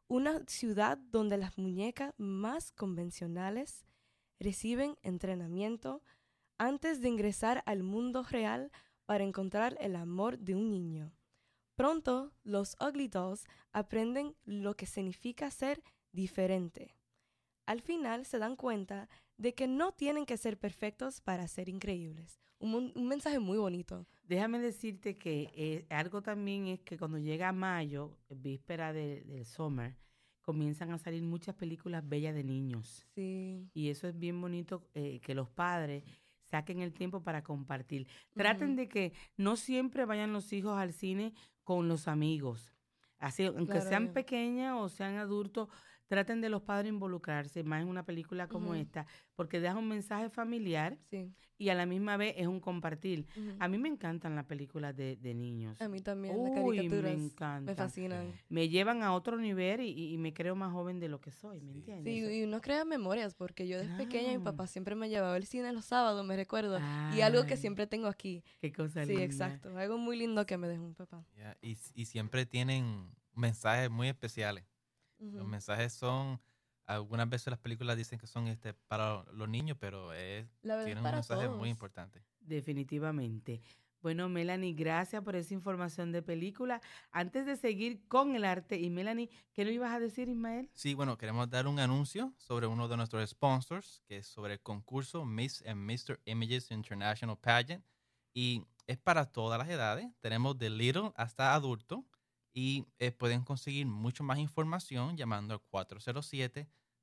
una 0.06 0.44
ciudad 0.46 0.98
donde 0.98 1.36
las 1.36 1.58
muñecas 1.58 2.14
más 2.18 2.72
convencionales 2.72 3.84
reciben 4.38 4.96
entrenamiento 5.02 6.02
antes 6.58 7.00
de 7.00 7.08
ingresar 7.08 7.62
al 7.66 7.82
mundo 7.82 8.22
real 8.22 8.70
para 9.06 9.24
encontrar 9.24 9.76
el 9.80 9.96
amor 9.96 10.38
de 10.38 10.54
un 10.54 10.70
niño. 10.70 11.12
Pronto, 11.74 12.32
los 12.44 12.76
Ugly 12.80 13.08
Dolls 13.08 13.46
aprenden 13.72 14.36
lo 14.44 14.76
que 14.76 14.86
significa 14.86 15.50
ser 15.50 15.82
diferente. 16.12 16.99
Al 17.70 17.82
final 17.82 18.26
se 18.26 18.40
dan 18.40 18.56
cuenta 18.56 19.08
de 19.36 19.54
que 19.54 19.68
no 19.68 19.92
tienen 19.92 20.26
que 20.26 20.36
ser 20.36 20.58
perfectos 20.58 21.20
para 21.20 21.46
ser 21.46 21.68
increíbles. 21.68 22.40
Un, 22.58 22.92
mensaje 23.06 23.38
muy 23.38 23.58
bonito. 23.58 24.08
Déjame 24.24 24.58
decirte 24.58 25.16
que 25.16 25.52
eh, 25.54 25.86
algo 25.88 26.20
también 26.20 26.66
es 26.66 26.80
que 26.80 26.98
cuando 26.98 27.18
llega 27.18 27.52
mayo, 27.52 28.18
víspera 28.28 28.92
de- 28.92 29.22
del 29.22 29.44
summer, 29.46 29.94
comienzan 30.42 30.90
a 30.90 30.98
salir 30.98 31.22
muchas 31.22 31.54
películas 31.54 32.02
bellas 32.08 32.34
de 32.34 32.42
niños. 32.42 33.06
Sí. 33.14 33.70
Y 33.72 33.90
eso 33.90 34.08
es 34.08 34.18
bien 34.18 34.40
bonito 34.40 34.88
eh, 34.94 35.20
que 35.20 35.36
los 35.36 35.48
padres 35.48 36.02
saquen 36.42 36.80
el 36.80 36.92
tiempo 36.92 37.22
para 37.22 37.44
compartir. 37.44 38.08
Traten 38.34 38.74
de 38.74 38.88
que 38.88 39.12
no 39.36 39.54
siempre 39.54 40.06
vayan 40.06 40.32
los 40.32 40.52
hijos 40.52 40.76
al 40.76 40.92
cine 40.92 41.34
con 41.62 41.86
los 41.86 42.08
amigos. 42.08 42.74
Así, 43.20 43.44
aunque 43.44 43.74
Claro, 43.74 43.88
sean 43.88 44.12
pequeñas 44.12 44.74
o 44.76 44.88
sean 44.88 45.18
adultos, 45.18 45.68
traten 46.10 46.40
de 46.40 46.48
los 46.48 46.62
padres 46.62 46.88
involucrarse 46.92 47.62
más 47.62 47.82
en 47.82 47.88
una 47.88 48.04
película 48.04 48.48
como 48.48 48.70
Ujú. 48.70 48.74
esta, 48.80 49.06
porque 49.36 49.60
deja 49.60 49.76
un 49.78 49.86
mensaje 49.86 50.28
familiar 50.28 50.98
Sí. 51.08 51.32
y 51.56 51.68
a 51.68 51.74
la 51.76 51.86
misma 51.86 52.16
vez 52.16 52.34
es 52.36 52.48
un 52.48 52.58
compartir. 52.58 53.28
Ujú. 53.36 53.54
A 53.60 53.68
mí 53.68 53.78
me 53.78 53.88
encantan 53.88 54.34
las 54.34 54.44
películas 54.46 54.96
de, 54.96 55.14
de 55.16 55.34
niños. 55.34 55.80
A 55.80 55.86
mí 55.88 56.00
también, 56.00 56.36
las 56.42 56.50
Uy, 56.52 56.76
caricaturas 56.78 57.12
me 57.12 57.16
me, 57.16 57.24
encantan. 57.26 57.76
fascinan. 57.76 58.32
Me 58.48 58.68
llevan 58.68 59.04
a 59.04 59.12
otro 59.14 59.36
nivel 59.38 59.82
y, 59.82 59.90
y- 59.90 60.12
y 60.14 60.18
me 60.18 60.32
creo 60.34 60.56
más 60.56 60.72
joven 60.72 60.98
de 60.98 61.08
lo 61.08 61.20
que 61.20 61.30
soy, 61.30 61.60
¿me 61.60 61.70
entiendes? 61.70 62.12
Sí, 62.12 62.38
y 62.40 62.42
uno 62.42 62.60
crea 62.60 62.84
memorias, 62.84 63.34
porque 63.34 63.68
yo 63.68 63.78
desde 63.78 63.96
pequeña 63.96 64.36
mi 64.36 64.42
papá 64.42 64.66
siempre 64.66 64.96
me 64.96 65.08
llevaba 65.08 65.36
al 65.36 65.46
cine 65.46 65.72
los 65.72 65.84
sábados, 65.84 66.26
me 66.26 66.34
recuerdo. 66.34 66.80
Y 67.16 67.20
algo 67.20 67.46
que 67.46 67.56
siempre 67.56 67.86
tengo 67.86 68.08
aquí. 68.08 68.42
Qué 68.60 68.72
cosa 68.72 69.04
Sí, 69.04 69.10
linda. 69.12 69.24
exacto. 69.24 69.78
Algo 69.78 69.96
muy 69.96 70.16
lindo 70.16 70.44
que 70.44 70.58
me 70.58 70.66
dejó 70.66 70.82
un 70.82 70.94
papá. 70.96 71.24
Ya, 71.36 71.56
Y, 71.62 71.76
y 71.94 72.06
siempre 72.06 72.46
tienen 72.46 73.12
mensajes 73.36 73.88
muy 73.90 74.08
especiales. 74.08 74.64
Los 75.20 75.46
mensajes 75.46 75.92
son, 75.92 76.40
algunas 76.86 77.28
veces 77.28 77.48
las 77.48 77.60
películas 77.60 77.96
dicen 77.96 78.18
que 78.18 78.26
son 78.26 78.48
este 78.48 78.74
para 78.74 79.24
los 79.32 79.48
niños, 79.48 79.76
pero 79.78 80.12
es, 80.12 80.46
tienen 80.62 80.98
un 80.98 81.12
mensaje 81.12 81.46
todos. 81.46 81.58
muy 81.58 81.68
importante. 81.68 82.22
Definitivamente. 82.40 83.60
Bueno, 84.02 84.30
Melanie, 84.30 84.72
gracias 84.72 85.22
por 85.22 85.36
esa 85.36 85.52
información 85.52 86.10
de 86.10 86.22
película. 86.22 86.80
Antes 87.10 87.44
de 87.44 87.56
seguir 87.56 88.06
con 88.08 88.34
el 88.34 88.44
arte, 88.44 88.78
y 88.78 88.88
Melanie, 88.88 89.28
¿qué 89.52 89.62
nos 89.62 89.74
ibas 89.74 89.92
a 89.92 90.00
decir, 90.00 90.28
Ismael? 90.30 90.70
Sí, 90.72 90.94
bueno, 90.94 91.18
queremos 91.18 91.50
dar 91.50 91.66
un 91.66 91.78
anuncio 91.78 92.32
sobre 92.38 92.66
uno 92.66 92.88
de 92.88 92.96
nuestros 92.96 93.28
sponsors, 93.28 94.02
que 94.06 94.18
es 94.18 94.26
sobre 94.26 94.54
el 94.54 94.60
concurso 94.60 95.26
Miss 95.26 95.62
and 95.66 95.78
Mr. 95.78 96.18
Images 96.24 96.70
International 96.70 97.36
Pageant. 97.36 97.84
Y 98.32 98.64
es 98.86 98.96
para 98.96 99.26
todas 99.26 99.58
las 99.58 99.68
edades. 99.68 100.08
Tenemos 100.20 100.56
de 100.56 100.70
little 100.70 101.12
hasta 101.14 101.54
adulto. 101.54 102.06
Y 102.52 102.86
eh, 102.98 103.12
pueden 103.12 103.42
conseguir 103.42 103.86
mucho 103.86 104.24
más 104.24 104.38
información 104.38 105.16
llamando 105.16 105.54
al 105.54 105.60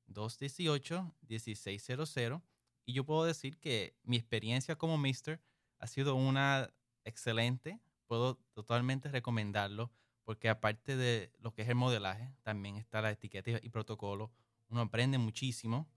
407-218-1600. 0.08 2.42
Y 2.84 2.92
yo 2.92 3.04
puedo 3.04 3.24
decir 3.24 3.58
que 3.58 3.96
mi 4.02 4.16
experiencia 4.16 4.76
como 4.76 4.98
Mister 4.98 5.40
ha 5.78 5.86
sido 5.86 6.14
una 6.14 6.70
excelente. 7.04 7.80
Puedo 8.06 8.36
totalmente 8.54 9.10
recomendarlo 9.10 9.90
porque 10.28 10.50
aparte 10.50 10.94
de 10.94 11.32
lo 11.38 11.54
que 11.54 11.62
es 11.62 11.68
el 11.70 11.74
modelaje, 11.74 12.30
también 12.42 12.76
está 12.76 13.00
la 13.00 13.10
etiqueta 13.10 13.52
y 13.62 13.70
protocolo. 13.70 14.30
Uno 14.68 14.82
aprende 14.82 15.16
muchísimo 15.16 15.88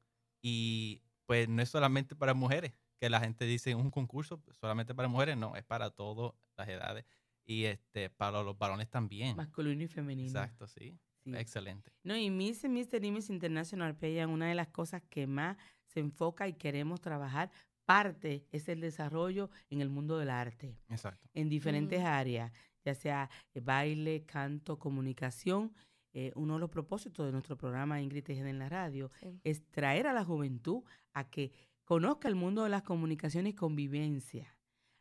y 0.41 1.01
pues 1.25 1.49
no 1.49 1.61
es 1.61 1.67
solamente 1.67 2.15
para 2.15 2.33
mujeres, 2.33 2.71
que 2.97 3.09
la 3.09 3.19
gente 3.19 3.43
dice 3.43 3.75
un 3.75 3.91
concurso 3.91 4.41
solamente 4.53 4.95
para 4.95 5.09
mujeres, 5.09 5.35
no, 5.35 5.57
es 5.57 5.65
para 5.65 5.89
todas 5.89 6.31
las 6.55 6.69
edades 6.69 7.03
y 7.45 7.65
este 7.65 8.09
para 8.09 8.41
los 8.43 8.57
varones 8.57 8.89
también. 8.89 9.35
Masculino 9.37 9.83
y 9.83 9.87
femenino. 9.87 10.29
Exacto, 10.29 10.67
sí. 10.67 10.97
Sí. 11.23 11.35
Excelente. 11.35 11.91
No, 12.03 12.15
y 12.17 12.29
Miss 12.31 12.63
y 12.63 12.69
Mr. 12.69 13.03
Imis 13.03 13.29
International 13.29 13.95
Pageant, 13.95 14.31
una 14.31 14.47
de 14.47 14.55
las 14.55 14.69
cosas 14.69 15.03
que 15.09 15.27
más 15.27 15.55
se 15.85 15.99
enfoca 15.99 16.47
y 16.47 16.53
queremos 16.53 16.99
trabajar, 16.99 17.51
parte 17.85 18.47
es 18.51 18.67
el 18.69 18.81
desarrollo 18.81 19.49
en 19.69 19.81
el 19.81 19.89
mundo 19.89 20.17
del 20.17 20.29
arte. 20.29 20.79
Exacto. 20.89 21.29
en 21.33 21.49
diferentes 21.49 21.99
áreas, 22.01 22.51
ya 22.83 22.95
sea 22.95 23.29
eh, 23.53 23.59
baile, 23.59 24.25
canto, 24.25 24.79
comunicación. 24.79 25.73
Eh, 26.13 26.31
uno 26.35 26.55
de 26.55 26.59
los 26.59 26.69
propósitos 26.69 27.25
de 27.25 27.31
nuestro 27.31 27.55
programa 27.55 28.01
Ingrid 28.01 28.23
Tejeda 28.23 28.49
en 28.49 28.59
la 28.59 28.67
radio 28.67 29.09
Sí. 29.19 29.39
es 29.43 29.63
traer 29.69 30.07
a 30.07 30.13
la 30.13 30.25
juventud 30.25 30.83
a 31.13 31.29
que 31.29 31.51
conozca 31.85 32.27
el 32.27 32.35
mundo 32.35 32.63
de 32.63 32.69
las 32.69 32.83
comunicaciones 32.83 33.53
y 33.53 33.55
convivencia. 33.55 34.57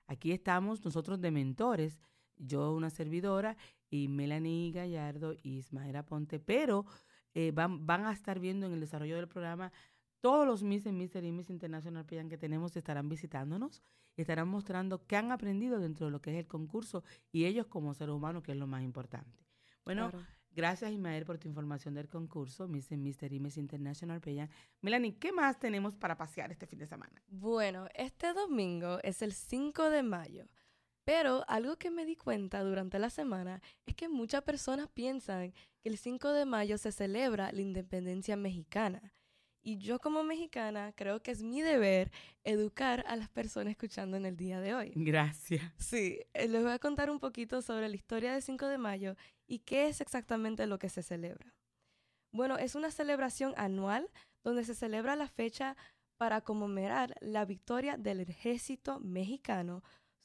Aquí 0.07 0.33
estamos 0.33 0.85
nosotros 0.85 1.21
de 1.21 1.31
mentores, 1.31 1.99
yo 2.41 2.73
una 2.73 2.91
servidora 2.91 3.57
y 3.91 4.09
Melanie 4.09 4.73
Gallardo 4.73 5.35
y 5.43 5.59
Ismaela 5.59 6.05
Ponte, 6.05 6.41
pero 6.41 6.85
eh, 7.35 7.53
van, 7.53 7.87
van 7.87 8.07
a 8.07 8.13
estar 8.13 8.39
viendo 8.41 8.67
en 8.67 8.73
el 8.73 8.81
desarrollo 8.81 9.17
del 9.17 9.29
programa 9.29 9.73
todos 10.21 10.47
los 10.47 10.63
Miss 10.63 10.85
y 10.87 10.93
Mr. 10.93 11.25
y 11.25 11.33
Miss 11.33 11.49
International 11.51 12.05
Pageant 12.05 12.29
que 12.29 12.37
tenemos 12.39 12.77
estarán 12.77 13.09
visitándonos 13.09 13.83
y 14.17 14.21
estarán 14.21 14.49
mostrando 14.49 15.07
qué 15.07 15.17
han 15.17 15.33
aprendido 15.33 15.79
dentro 15.79 16.07
de 16.07 16.13
lo 16.13 16.21
que 16.21 16.31
es 16.31 16.37
el 16.37 16.47
concurso 16.47 17.03
y 17.33 17.47
ellos 17.47 17.67
como 17.67 17.95
seres 17.95 18.15
humanos, 18.15 18.43
que 18.43 18.53
es 18.53 18.59
lo 18.59 18.67
más 18.67 18.83
importante. 18.83 19.47
Bueno, 19.85 20.11
Claro. 20.11 20.27
gracias 20.51 20.93
Ismael 20.93 21.25
por 21.25 21.39
tu 21.39 21.49
información 21.49 21.95
del 21.95 22.09
concurso 22.09 22.69
Miss 22.69 22.91
y 22.93 22.97
Mr. 22.99 23.33
y 23.33 23.41
Miss 23.41 23.57
International 23.57 24.21
Pageant. 24.21 24.51
Melanie, 24.83 25.17
¿qué 25.19 25.33
más 25.33 25.59
tenemos 25.59 25.97
para 25.97 26.17
pasear 26.19 26.51
este 26.53 26.67
fin 26.67 26.81
de 26.81 26.87
semana? 26.87 27.23
Bueno, 27.29 27.87
este 27.95 28.35
domingo 28.35 28.99
es 29.03 29.23
el 29.23 29.33
5 29.33 29.89
de 29.89 30.03
mayo, 30.03 30.45
pero 31.11 31.43
algo 31.49 31.77
que 31.77 31.91
me 31.91 32.07
di 32.07 32.15
cuenta 32.15 32.63
durante 32.63 33.01
la 33.01 33.11
semana 33.11 33.61
es 33.85 33.97
que 33.97 34.09
muchas 34.09 34.45
personas 34.45 34.87
piensan 34.87 35.51
que 35.81 35.89
el 35.89 35.99
5 35.99 36.29
de 36.29 36.45
mayo 36.45 36.79
se 36.79 36.93
celebra 36.93 37.51
la 37.51 37.63
independencia 37.63 38.37
mexicana. 38.37 39.13
Y 39.61 39.79
yo 39.79 39.99
como 39.99 40.23
mexicana 40.23 40.93
creo 40.95 41.21
que 41.21 41.33
es 41.33 41.43
mi 41.43 41.63
deber 41.63 42.13
educar 42.45 43.05
a 43.09 43.17
las 43.17 43.29
personas 43.29 43.73
escuchando 43.73 44.17
en 44.17 44.25
el 44.25 44.37
día 44.37 44.61
de 44.61 44.73
hoy. 44.73 44.93
Gracias. 44.95 45.73
Sí, 45.79 46.21
eh, 46.33 46.47
les 46.47 46.63
voy 46.63 46.71
a 46.71 46.79
contar 46.79 47.11
un 47.11 47.19
poquito 47.19 47.61
sobre 47.61 47.89
la 47.89 47.97
historia 47.97 48.33
del 48.33 48.43
5 48.43 48.69
de 48.69 48.79
mayo 48.79 49.17
y 49.49 49.59
qué 49.59 49.89
es 49.89 50.01
exactamente 50.01 50.69
lo 50.69 50.79
que 50.79 50.91
se 50.91 51.03
celebra. 51.03 51.57
Bueno, 52.33 52.57
es 52.57 52.77
una 52.77 52.93
celebración 52.93 53.53
anual 53.57 54.09
donde 54.45 54.63
se 54.63 54.77
celebra 54.77 55.17
la 55.17 55.27
fecha 55.27 55.77
para 56.19 56.43
conmemorar 56.43 57.17
la 57.21 57.45
victoria 57.47 57.97
del 57.97 58.21
ejército 58.21 59.01
mexicano 59.01 59.83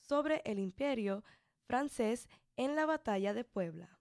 sobre 0.08 0.42
el 0.46 0.60
imperio 0.60 1.24
francés 1.68 2.30
en 2.58 2.76
la 2.76 2.86
batalla 2.86 3.34
de 3.34 3.44
Puebla, 3.44 4.00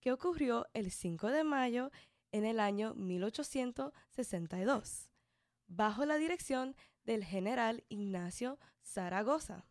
que 0.00 0.12
ocurrió 0.12 0.66
el 0.72 0.90
5 0.90 1.28
de 1.28 1.44
mayo 1.44 1.90
en 2.32 2.44
el 2.44 2.58
año 2.60 2.94
1862, 2.94 5.10
bajo 5.66 6.04
la 6.04 6.16
dirección 6.16 6.76
del 7.04 7.24
general 7.24 7.84
Ignacio 7.88 8.58
Zaragoza. 8.82 9.68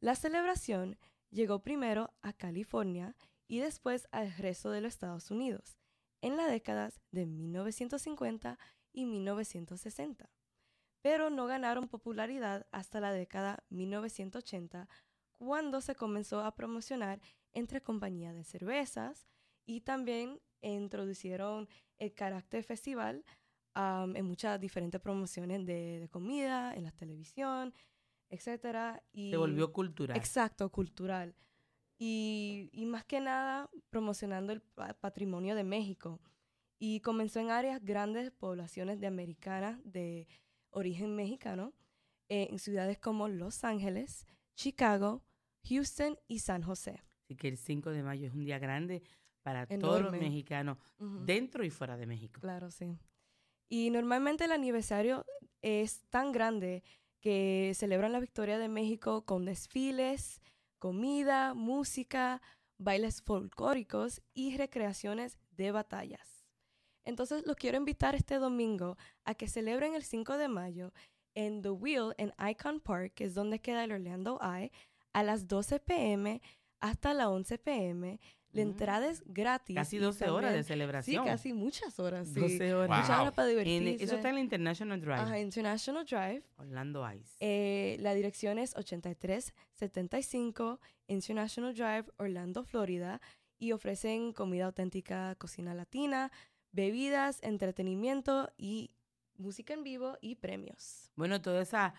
La 0.00 0.14
celebración 0.14 0.98
llegó 1.30 1.62
primero 1.62 2.14
a 2.22 2.32
California 2.32 3.14
y 3.46 3.58
después 3.58 4.08
al 4.10 4.34
resto 4.36 4.70
de 4.70 4.80
los 4.80 4.94
Estados 4.94 5.30
Unidos 5.30 5.78
en 6.22 6.36
las 6.36 6.50
décadas 6.50 7.00
de 7.10 7.26
1950 7.26 8.58
y 8.92 9.06
1960, 9.06 10.30
pero 11.04 11.28
no 11.28 11.44
ganaron 11.46 11.86
popularidad 11.86 12.66
hasta 12.72 12.98
la 12.98 13.12
década 13.12 13.62
1980 13.68 14.88
cuando 15.32 15.82
se 15.82 15.94
comenzó 15.94 16.40
a 16.40 16.54
promocionar 16.54 17.20
entre 17.52 17.82
compañías 17.82 18.34
de 18.34 18.42
cervezas 18.44 19.26
y 19.66 19.82
también 19.82 20.40
introducieron 20.62 21.68
el 21.98 22.14
carácter 22.14 22.64
festival 22.64 23.22
en 23.74 24.24
muchas 24.24 24.58
diferentes 24.58 24.98
promociones 25.00 25.66
de, 25.66 25.98
de 26.00 26.08
comida, 26.08 26.74
en 26.74 26.84
la 26.84 26.92
televisión, 26.92 27.74
etcétera. 28.30 29.02
Y 29.12 29.30
Se 29.30 29.36
volvió 29.36 29.72
cultural. 29.72 30.16
Exacto, 30.16 30.70
cultural. 30.70 31.34
Y, 31.98 32.70
y 32.72 32.86
más 32.86 33.04
que 33.04 33.20
nada 33.20 33.68
promocionando 33.90 34.52
el 34.52 34.62
pa- 34.62 34.94
patrimonio 34.94 35.54
de 35.54 35.64
México. 35.64 36.20
Y 36.78 37.00
comenzó 37.00 37.40
en 37.40 37.50
áreas 37.50 37.84
grandes, 37.84 38.30
poblaciones 38.30 39.00
de 39.00 39.06
americanas 39.06 39.78
de 39.84 40.28
origen 40.74 41.16
mexicano, 41.16 41.72
eh, 42.28 42.48
en 42.50 42.58
ciudades 42.58 42.98
como 42.98 43.28
Los 43.28 43.64
Ángeles, 43.64 44.26
Chicago, 44.54 45.22
Houston 45.68 46.18
y 46.28 46.40
San 46.40 46.62
José. 46.62 47.02
Así 47.24 47.36
que 47.36 47.48
el 47.48 47.56
5 47.56 47.90
de 47.90 48.02
mayo 48.02 48.26
es 48.26 48.34
un 48.34 48.44
día 48.44 48.58
grande 48.58 49.02
para 49.42 49.66
todos 49.66 50.02
los 50.02 50.12
mexicanos, 50.12 50.78
dentro 50.98 51.64
y 51.64 51.70
fuera 51.70 51.96
de 51.96 52.06
México. 52.06 52.40
Claro, 52.40 52.70
sí. 52.70 52.98
Y 53.68 53.90
normalmente 53.90 54.44
el 54.44 54.52
aniversario 54.52 55.24
es 55.60 56.02
tan 56.08 56.32
grande 56.32 56.82
que 57.20 57.72
celebran 57.74 58.12
la 58.12 58.20
victoria 58.20 58.58
de 58.58 58.68
México 58.68 59.24
con 59.24 59.44
desfiles, 59.44 60.40
comida, 60.78 61.54
música, 61.54 62.42
bailes 62.78 63.22
folclóricos 63.22 64.22
y 64.34 64.56
recreaciones 64.56 65.38
de 65.50 65.72
batallas. 65.72 66.33
Entonces 67.04 67.44
los 67.46 67.56
quiero 67.56 67.76
invitar 67.76 68.14
este 68.14 68.36
domingo 68.38 68.96
a 69.24 69.34
que 69.34 69.48
celebren 69.48 69.94
el 69.94 70.02
5 70.04 70.38
de 70.38 70.48
mayo 70.48 70.92
en 71.34 71.60
The 71.62 71.70
Wheel 71.70 72.14
en 72.18 72.32
Icon 72.50 72.80
Park, 72.80 73.12
que 73.14 73.24
es 73.24 73.34
donde 73.34 73.60
queda 73.60 73.84
el 73.84 73.92
Orlando 73.92 74.38
Eye, 74.42 74.70
a 75.12 75.22
las 75.22 75.46
12 75.48 75.80
pm 75.80 76.40
hasta 76.80 77.14
las 77.14 77.26
11 77.28 77.58
pm. 77.58 78.20
La 78.52 78.62
Mm. 78.64 78.68
entrada 78.68 79.08
es 79.08 79.24
gratis. 79.26 79.74
Casi 79.74 79.96
y 79.96 79.98
12 79.98 80.30
horas 80.30 80.52
de 80.52 80.62
celebración. 80.62 81.24
Sí, 81.24 81.30
casi 81.30 81.52
muchas 81.52 81.98
horas. 81.98 82.28
Sí. 82.28 82.38
12 82.38 82.72
horas. 82.74 82.88
Wow. 82.88 82.96
Muchas 82.98 83.18
horas 83.20 83.34
para 83.34 83.48
En- 83.48 83.54
divertirse. 83.56 84.04
eso 84.04 84.14
está 84.14 84.28
en 84.28 84.34
la 84.36 84.40
International 84.42 85.00
Drive, 85.00 85.14
Ajá, 85.18 85.38
International 85.40 86.04
Drive. 86.06 86.42
Orlando 86.58 87.12
Ice. 87.12 87.34
Eh, 87.40 87.96
la 88.00 88.14
dirección 88.14 88.58
es 88.60 88.76
8375 88.76 90.80
International 91.08 91.74
Drive, 91.74 92.04
Orlando, 92.18 92.62
Florida. 92.64 93.20
Y 93.58 93.72
ofrecen 93.72 94.32
comida 94.32 94.66
auténtica, 94.66 95.34
cocina 95.36 95.74
latina, 95.74 96.30
bebidas, 96.74 97.38
entretenimiento 97.42 98.52
y 98.58 98.90
música 99.36 99.74
en 99.74 99.84
vivo 99.84 100.18
y 100.20 100.34
premios. 100.34 101.12
Bueno, 101.14 101.40
todos 101.40 101.68
esos 101.68 101.92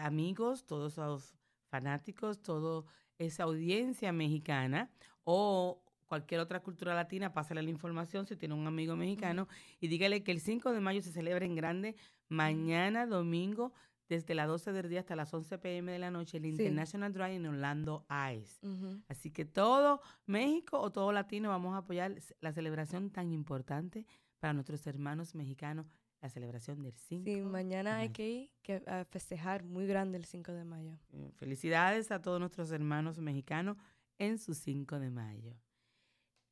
amigos, 0.00 0.64
todos 0.66 0.92
esos 0.92 1.34
fanáticos, 1.68 2.40
toda 2.40 2.84
esa 3.18 3.42
audiencia 3.42 4.12
mexicana 4.12 4.90
o 5.24 5.82
cualquier 6.06 6.40
otra 6.40 6.60
cultura 6.60 6.94
latina, 6.94 7.32
pásale 7.32 7.62
la 7.62 7.70
información 7.70 8.26
si 8.26 8.36
tiene 8.36 8.54
un 8.54 8.66
amigo 8.66 8.94
mexicano 8.94 9.48
y 9.80 9.88
dígale 9.88 10.22
que 10.22 10.30
el 10.30 10.40
5 10.40 10.72
de 10.72 10.80
mayo 10.80 11.02
se 11.02 11.10
celebra 11.10 11.44
en 11.44 11.56
grande, 11.56 11.96
mañana 12.28 13.06
domingo, 13.06 13.72
desde 14.14 14.34
las 14.34 14.48
12 14.48 14.72
del 14.72 14.88
día 14.88 15.00
hasta 15.00 15.16
las 15.16 15.32
11 15.34 15.58
pm 15.58 15.92
de 15.92 15.98
la 15.98 16.10
noche, 16.10 16.38
el 16.38 16.44
Sí. 16.44 16.48
International 16.50 17.12
Drive 17.12 17.34
en 17.36 17.46
Orlando 17.46 18.06
Ice. 18.34 18.66
Ujú. 18.66 19.02
Así 19.08 19.30
que 19.30 19.44
todo 19.44 20.00
México 20.26 20.80
o 20.80 20.90
todo 20.90 21.12
latino 21.12 21.48
vamos 21.50 21.74
a 21.74 21.78
apoyar 21.78 22.14
la 22.40 22.52
celebración 22.52 23.10
tan 23.10 23.32
importante 23.32 24.06
para 24.38 24.52
nuestros 24.52 24.86
hermanos 24.86 25.34
mexicanos, 25.34 25.86
la 26.20 26.28
celebración 26.30 26.82
del 26.82 26.94
5. 26.94 27.24
Sí, 27.24 27.40
mañana 27.42 27.96
hay 27.96 28.04
mayo. 28.08 28.12
que 28.14 28.30
ir 28.30 28.50
que, 28.62 28.82
a 28.86 29.04
festejar 29.04 29.62
muy 29.64 29.86
grande 29.86 30.16
el 30.18 30.24
5 30.24 30.52
de 30.52 30.64
mayo. 30.64 30.98
Eh, 31.12 31.30
Felicidades 31.36 32.10
a 32.10 32.20
todos 32.22 32.40
nuestros 32.40 32.70
hermanos 32.72 33.18
mexicanos 33.18 33.76
en 34.18 34.38
su 34.38 34.54
5 34.54 34.98
de 35.00 35.10
mayo. 35.10 35.54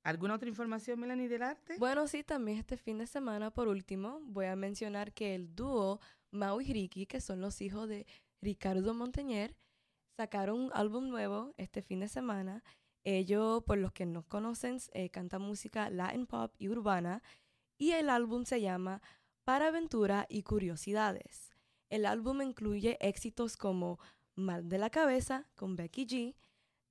¿Alguna 0.05 0.35
otra 0.35 0.48
información, 0.48 0.98
Melanie, 0.98 1.29
del 1.29 1.42
arte? 1.42 1.77
Bueno, 1.79 2.09
sí, 2.09 2.25
también 2.25 2.59
este 2.59 2.77
fin 2.77 2.98
de 2.98 3.07
semana, 3.07 3.53
por 3.53 3.68
último, 3.68 4.20
voy 4.25 4.46
a 4.46 4.57
mencionar 4.57 5.12
que 5.12 5.35
el 5.37 5.55
dúo 5.55 6.01
Mau 6.33 6.61
y 6.62 6.73
Ricky, 6.73 7.07
que 7.07 7.21
son 7.21 7.40
los 7.40 7.61
hijos 7.61 7.88
de 7.88 8.07
Ricardo 8.40 8.95
Montañer, 8.95 9.55
sacaron 10.16 10.59
un 10.59 10.71
álbum 10.73 11.09
nuevo 11.09 11.53
este 11.59 11.83
fin 11.83 12.01
de 12.01 12.09
semana. 12.09 12.64
Ellos, 13.05 13.62
por 13.64 13.79
los 13.79 13.92
que 13.92 14.07
no 14.07 14.23
conocen, 14.25 14.79
eh, 14.92 15.11
cantan 15.11 15.42
música 15.42 15.90
Latin 15.90 16.27
pop 16.27 16.55
y 16.59 16.68
urbana. 16.68 17.23
Y 17.79 17.92
el 17.92 18.09
álbum 18.09 18.45
se 18.45 18.61
llama 18.61 19.03
Para 19.45 19.68
Aventura 19.68 20.27
y 20.29 20.42
Curiosidades. 20.42 21.51
El 21.90 22.07
álbum 22.07 22.40
incluye 22.40 22.97
éxitos 23.01 23.57
como 23.59 23.99
Mal 24.35 24.71
de 24.71 24.79
la 24.79 24.88
Cabeza 24.88 25.51
con 25.55 25.77
Becky 25.77 26.07
G, 26.07 26.35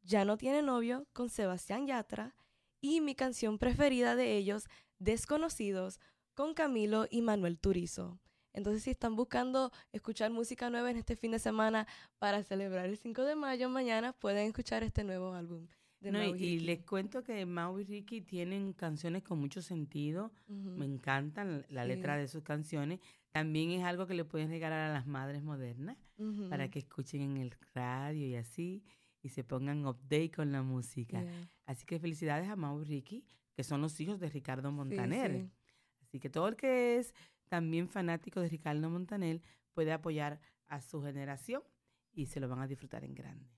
Ya 0.03 0.25
no 0.25 0.37
tiene 0.37 0.61
novio 0.61 1.07
con 1.13 1.29
Sebastián 1.29 1.87
Yatra 1.87 2.35
y 2.79 3.01
mi 3.01 3.15
canción 3.15 3.57
preferida 3.57 4.15
de 4.15 4.37
ellos, 4.37 4.67
Desconocidos, 4.99 5.99
con 6.35 6.53
Camilo 6.53 7.07
y 7.09 7.21
Manuel 7.21 7.59
Turizo. 7.59 8.20
Entonces, 8.53 8.83
si 8.83 8.91
están 8.91 9.15
buscando 9.15 9.71
escuchar 9.91 10.31
música 10.31 10.69
nueva 10.69 10.91
en 10.91 10.97
este 10.97 11.15
fin 11.15 11.31
de 11.31 11.39
semana 11.39 11.87
para 12.19 12.43
celebrar 12.43 12.85
el 12.85 12.97
5 12.97 13.23
de 13.23 13.35
mayo 13.35 13.69
mañana, 13.69 14.13
pueden 14.13 14.47
escuchar 14.47 14.83
este 14.83 15.03
nuevo 15.03 15.33
álbum 15.33 15.67
de 16.01 16.11
No, 16.11 16.23
y, 16.23 16.27
Mau 16.27 16.35
y 16.35 16.39
y 16.39 16.49
Ricky. 16.55 16.65
les 16.65 16.79
cuento 16.83 17.23
que 17.23 17.45
Mau 17.45 17.79
y 17.79 17.83
Ricky 17.83 18.21
tienen 18.21 18.73
canciones 18.73 19.23
con 19.23 19.39
mucho 19.39 19.61
sentido. 19.61 20.31
Me 20.47 20.85
encantan 20.85 21.65
la 21.69 21.85
letra 21.85 22.17
de 22.17 22.27
sus 22.27 22.43
canciones. 22.43 22.99
También 23.31 23.71
es 23.71 23.83
algo 23.83 24.07
que 24.07 24.13
le 24.15 24.25
pueden 24.25 24.49
regalar 24.49 24.89
a 24.89 24.93
las 24.93 25.05
madres 25.07 25.41
modernas 25.43 25.97
para 26.49 26.69
que 26.69 26.79
escuchen 26.79 27.21
en 27.21 27.37
el 27.37 27.51
radio 27.73 28.27
y 28.27 28.35
así 28.35 28.83
y 29.23 29.29
se 29.29 29.43
pongan 29.43 29.85
update 29.85 30.31
con 30.31 30.51
la 30.51 30.63
música. 30.63 31.21
Yeah. 31.21 31.49
Así 31.67 31.85
que 31.85 31.99
felicidades 31.99 32.49
a 32.49 32.55
Mau 32.55 32.81
y 32.81 32.85
Ricky, 32.85 33.23
que 33.53 33.63
son 33.63 33.79
los 33.81 33.99
hijos 34.01 34.19
de 34.19 34.27
Ricardo 34.29 34.69
Sí, 34.69 34.75
Montaner. 34.75 35.31
sí. 35.31 35.49
Así 36.01 36.19
que 36.19 36.29
todo 36.29 36.47
el 36.47 36.55
que 36.55 36.97
es 36.97 37.13
también 37.51 37.89
fanático 37.89 38.39
de 38.39 38.47
Ricardo 38.47 38.89
Montaner 38.89 39.41
puede 39.73 39.91
apoyar 39.91 40.39
a 40.67 40.79
su 40.79 41.01
generación 41.03 41.61
y 42.13 42.27
se 42.27 42.39
lo 42.39 42.47
van 42.47 42.61
a 42.61 42.67
disfrutar 42.67 43.03
en 43.03 43.13
grande. 43.13 43.51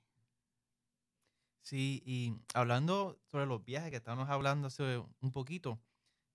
Sí, 1.61 2.01
y 2.05 2.33
hablando 2.55 3.19
sobre 3.27 3.45
los 3.45 3.63
viajes 3.63 3.91
que 3.91 3.97
estábamos 3.97 4.29
hablando 4.29 4.67
hace 4.67 4.97
un 5.21 5.31
poquito, 5.31 5.79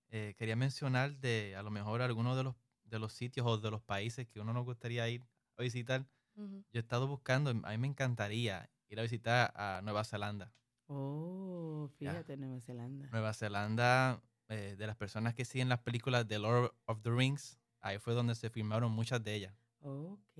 eh, 0.09 0.35
quería 0.37 0.55
mencionar 0.55 1.17
de 1.19 1.55
a 1.57 1.63
lo 1.63 1.69
mejor 1.71 2.01
algunos 2.01 2.37
de 2.37 2.43
los, 2.43 2.55
de 2.85 2.99
los 2.99 3.11
sitios 3.11 3.45
o 3.45 3.57
de 3.57 3.71
los 3.71 3.81
países 3.81 4.25
que 4.27 4.39
uno 4.39 4.53
nos 4.53 4.63
gustaría 4.63 5.09
ir 5.09 5.27
a 5.57 5.63
visitar. 5.63 6.07
Ujú. 6.37 6.63
Yo 6.71 6.79
he 6.79 6.81
estado 6.81 7.07
buscando, 7.07 7.49
a 7.51 7.71
mí 7.71 7.77
me 7.77 7.87
encantaría 7.87 8.69
ir 8.87 8.99
a 8.99 9.03
visitar 9.03 9.51
a 9.55 9.81
Nueva 9.83 10.05
Zelanda. 10.05 10.53
Oh, 10.87 11.89
Ya. 11.99 12.11
fíjate, 12.11 12.37
Nueva 12.37 12.61
Zelanda. 12.61 13.09
Nueva 13.11 13.33
Zelanda, 13.33 14.23
eh, 14.49 14.75
de 14.77 14.87
las 14.87 14.95
personas 14.95 15.33
que 15.33 15.45
siguen 15.45 15.69
las 15.69 15.79
películas 15.79 16.27
de 16.27 16.39
Lord 16.39 16.73
of 16.85 17.01
the 17.01 17.11
Rings, 17.11 17.57
ahí 17.81 17.97
fue 17.99 18.13
donde 18.13 18.35
se 18.35 18.49
filmaron 18.49 18.91
muchas 18.91 19.23
de 19.23 19.35
ellas. 19.35 19.53
Ok. 19.81 20.35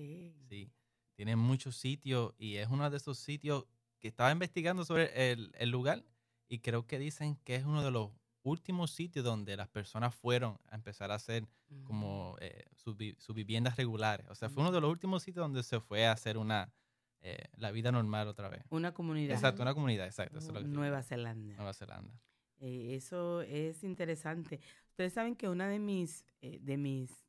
Sí, 0.48 0.70
tiene 1.14 1.36
muchos 1.36 1.76
sitios 1.76 2.34
y 2.38 2.56
es 2.56 2.68
uno 2.68 2.88
de 2.90 2.96
esos 2.96 3.18
sitios 3.18 3.64
que 3.98 4.08
estaba 4.08 4.30
investigando 4.32 4.84
sobre 4.84 5.32
el, 5.32 5.52
el 5.58 5.70
lugar 5.70 6.04
y 6.48 6.58
creo 6.58 6.86
que 6.86 6.98
dicen 6.98 7.36
que 7.44 7.54
es 7.56 7.64
uno 7.64 7.82
de 7.84 7.90
los 7.90 8.10
últimos 8.42 8.90
sitios 8.90 9.24
donde 9.24 9.56
las 9.56 9.68
personas 9.68 10.14
fueron 10.14 10.58
a 10.68 10.74
empezar 10.74 11.10
a 11.10 11.14
hacer 11.16 11.46
como 11.84 12.36
eh, 12.40 12.64
sus, 12.74 12.96
vi- 12.96 13.14
sus 13.18 13.34
viviendas 13.34 13.76
regulares. 13.76 14.26
O 14.30 14.34
sea, 14.34 14.48
fue 14.48 14.62
uno 14.62 14.72
de 14.72 14.80
los 14.80 14.90
últimos 14.90 15.22
sitios 15.22 15.44
donde 15.44 15.62
se 15.62 15.78
fue 15.80 16.06
a 16.06 16.12
hacer 16.12 16.36
una 16.38 16.72
eh, 17.20 17.44
la 17.56 17.70
vida 17.70 17.92
normal 17.92 18.26
otra 18.28 18.48
vez. 18.48 18.64
Una 18.70 18.92
comunidad. 18.94 19.34
Exacto, 19.34 19.60
una 19.62 19.74
comunidad, 19.74 20.06
exacto. 20.06 20.38
eso 20.38 20.48
es 20.48 20.54
lo 20.54 20.60
que 20.62 20.66
Nueva. 20.68 21.02
Zelanda. 21.02 21.54
Nueva 21.56 21.74
Zelanda. 21.74 22.18
Eh, 22.60 22.94
eso 22.94 23.42
es 23.42 23.82
interesante. 23.84 24.60
Ustedes 24.90 25.12
saben 25.12 25.34
que 25.34 25.48
una 25.48 25.68
de 25.68 25.78
mis, 25.78 26.24
eh, 26.40 26.58
de 26.60 26.76
mis 26.76 27.26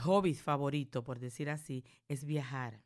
hobbies 0.00 0.42
favoritos, 0.42 1.04
por 1.04 1.18
decir 1.18 1.48
así, 1.50 1.84
es 2.08 2.24
viajar. 2.24 2.82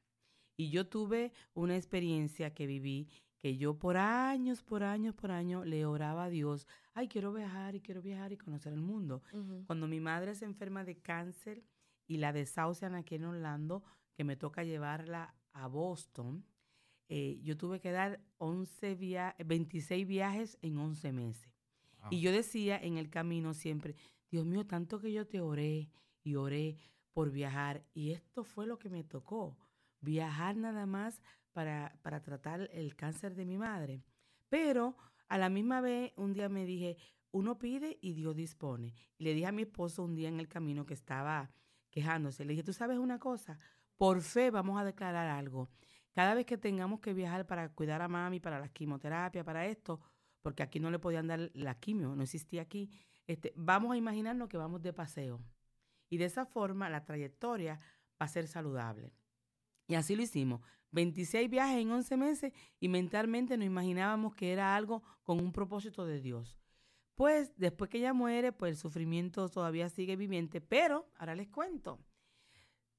Y 0.57 0.71
yo 0.71 0.87
tuve 0.87 1.33
una 1.55 1.77
experiencia 1.77 2.53
que 2.53 2.67
viví 2.67 3.09
que 3.41 3.57
yo 3.57 3.79
por 3.79 3.97
años, 3.97 4.63
por 4.63 4.83
años, 4.83 5.15
por 5.15 5.31
años 5.31 5.67
le 5.67 5.87
oraba 5.87 6.25
a 6.25 6.29
Dios, 6.29 6.67
ay, 6.93 7.09
quiero 7.09 7.33
viajar 7.33 7.75
y 7.75 7.81
quiero 7.81 8.03
viajar 8.03 8.33
y 8.33 8.37
conocer 8.37 8.75
el 8.75 8.83
mundo. 8.83 9.23
Cuando 9.67 9.89
mi 9.89 9.99
madre 9.99 10.35
se 10.35 10.45
enferma 10.45 10.85
de 10.85 10.99
cáncer 10.99 11.65
y 12.07 12.19
la 12.19 12.35
desahucian 12.35 12.95
aquí 12.95 13.15
en 13.15 13.25
Orlando, 13.25 13.83
que 14.15 14.25
me 14.25 14.37
toca 14.37 14.63
llevarla 14.63 15.35
a 15.55 15.69
Boston, 15.69 16.45
eh, 17.09 17.41
yo 17.43 17.57
tuve 17.57 17.81
que 17.81 17.93
dar 17.93 18.21
11 18.37 18.95
via 18.95 19.35
26 19.45 20.07
viajes 20.07 20.59
en 20.61 20.77
11 20.77 21.11
meses. 21.11 21.50
Y 22.11 22.21
yo 22.21 22.33
decía 22.33 22.79
en 22.79 22.97
el 22.97 23.11
camino 23.11 23.53
siempre, 23.55 23.97
Dios 24.31 24.47
mío, 24.47 24.67
tanto 24.67 25.01
que 25.01 25.13
yo 25.13 25.27
te 25.27 25.41
oré 25.41 25.91
y 26.23 26.37
oré 26.37 26.79
por 27.13 27.31
viajar. 27.31 27.85
Y 27.93 28.13
esto 28.13 28.45
fue 28.45 28.67
lo 28.67 28.79
que 28.79 28.89
me 28.89 29.05
tocó, 29.05 29.59
viajar 30.01 30.57
nada 30.57 30.87
más 30.87 31.21
para, 31.53 31.99
para 32.03 32.23
tratar 32.23 32.69
el 32.73 32.97
cáncer 32.97 33.35
de 33.35 33.45
mi 33.45 33.59
madre. 33.59 34.03
Pero 34.49 34.97
a 35.29 35.39
la 35.39 35.49
misma 35.49 35.81
vez, 35.81 36.13
un 36.17 36.33
día 36.33 36.49
me 36.49 36.65
dije, 36.65 36.97
uno 37.33 37.59
pide 37.59 37.99
y 38.01 38.13
Dios 38.13 38.35
dispone. 38.35 38.95
Y 39.19 39.25
le 39.25 39.35
dije 39.35 39.47
a 39.47 39.53
mi 39.53 39.63
esposo 39.63 40.03
un 40.03 40.15
día 40.15 40.29
en 40.29 40.41
el 40.41 40.49
camino 40.49 40.87
que 40.87 40.95
estaba 40.95 41.51
quejándose, 41.91 42.45
le 42.45 42.53
dije, 42.53 42.63
tú 42.63 42.73
sabes 42.73 42.99
una 42.99 43.19
cosa, 43.19 43.59
por 43.97 44.23
fe 44.23 44.51
vamos 44.51 44.81
a 44.81 44.85
declarar 44.85 45.27
algo. 45.27 45.69
Cada 46.13 46.35
vez 46.35 46.47
que 46.47 46.59
tengamos 46.59 47.01
que 47.01 47.13
viajar 47.13 47.47
para 47.47 47.69
cuidar 47.71 48.03
a 48.03 48.09
mami, 48.09 48.41
para 48.41 48.59
la 48.59 48.69
quimioterapia, 48.69 49.45
para 49.45 49.67
esto, 49.67 50.01
porque 50.43 50.63
aquí 50.63 50.81
no 50.81 50.91
le 50.91 50.99
podían 50.99 51.27
dar 51.27 51.51
la 51.55 51.79
quimio, 51.79 52.15
no 52.15 52.23
existía 52.23 52.63
aquí, 52.63 52.91
este, 53.27 53.53
vamos 53.57 53.93
a 53.93 53.97
imaginarnos 53.97 54.49
que 54.49 54.57
vamos 54.57 54.83
de 54.83 54.93
paseo. 54.93 55.41
Y 56.09 56.17
de 56.17 56.25
esa 56.25 56.45
forma 56.45 56.91
la 56.91 57.05
trayectoria 57.05 57.81
va 58.21 58.27
a 58.27 58.29
ser 58.29 58.49
saludable. 58.49 59.13
Y 59.87 59.95
así 59.95 60.17
lo 60.17 60.23
hicimos. 60.23 60.61
26 60.93 61.49
viajes 61.49 61.79
en 61.79 61.93
11 61.93 62.17
meses 62.17 62.53
y 62.81 62.89
mentalmente 62.89 63.57
nos 63.57 63.67
imaginábamos 63.67 64.35
que 64.35 64.53
era 64.53 64.75
algo 64.75 65.03
con 65.23 65.41
un 65.41 65.53
propósito 65.53 66.05
de 66.05 66.21
Dios. 66.21 66.59
Pues 67.15 67.53
después 67.57 67.91
que 67.91 67.99
ella 67.99 68.13
muere, 68.13 68.51
pues 68.51 68.71
el 68.71 68.77
sufrimiento 68.77 69.49
todavía 69.49 69.89
sigue 69.89 70.17
viviente, 70.17 70.61
pero 70.61 71.09
ahora 71.17 71.35
les 71.35 71.49
cuento. 71.49 72.01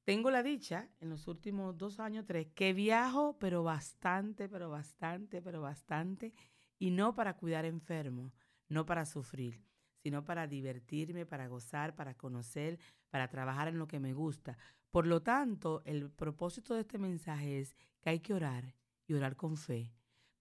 Tengo 0.03 0.31
la 0.31 0.43
dicha 0.43 0.89
en 0.99 1.09
los 1.09 1.27
últimos 1.27 1.77
dos 1.77 1.99
años, 1.99 2.25
tres, 2.25 2.47
que 2.53 2.73
viajo, 2.73 3.37
pero 3.39 3.63
bastante, 3.63 4.47
pero 4.47 4.69
bastante, 4.69 5.41
pero 5.41 5.61
bastante, 5.61 6.33
y 6.81 6.89
no 6.89 7.13
para 7.13 7.37
cuidar 7.37 7.65
enfermos, 7.65 8.35
no 8.67 8.87
para 8.87 9.05
sufrir, 9.05 9.63
sino 10.01 10.25
para 10.25 10.47
divertirme, 10.47 11.27
para 11.27 11.47
gozar, 11.47 11.95
para 11.95 12.15
conocer, 12.15 12.79
para 13.11 13.29
trabajar 13.29 13.67
en 13.67 13.77
lo 13.77 13.87
que 13.87 13.99
me 13.99 14.13
gusta. 14.13 14.57
Por 14.89 15.05
lo 15.05 15.21
tanto, 15.21 15.83
el 15.85 16.09
propósito 16.09 16.73
de 16.73 16.81
este 16.81 16.97
mensaje 16.97 17.59
es 17.59 17.75
que 17.99 18.09
hay 18.09 18.19
que 18.19 18.33
orar 18.33 18.73
y 19.05 19.13
orar 19.13 19.35
con 19.35 19.57
fe, 19.57 19.93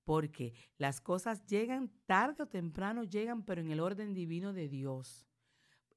porque 0.04 0.54
las 0.78 1.02
cosas 1.02 1.44
llegan 1.44 1.92
tarde 2.06 2.44
o 2.44 2.48
temprano, 2.48 3.04
llegan, 3.04 3.42
pero 3.44 3.60
en 3.60 3.70
el 3.70 3.80
orden 3.80 4.14
divino 4.14 4.54
de 4.54 4.66
Dios. 4.70 5.26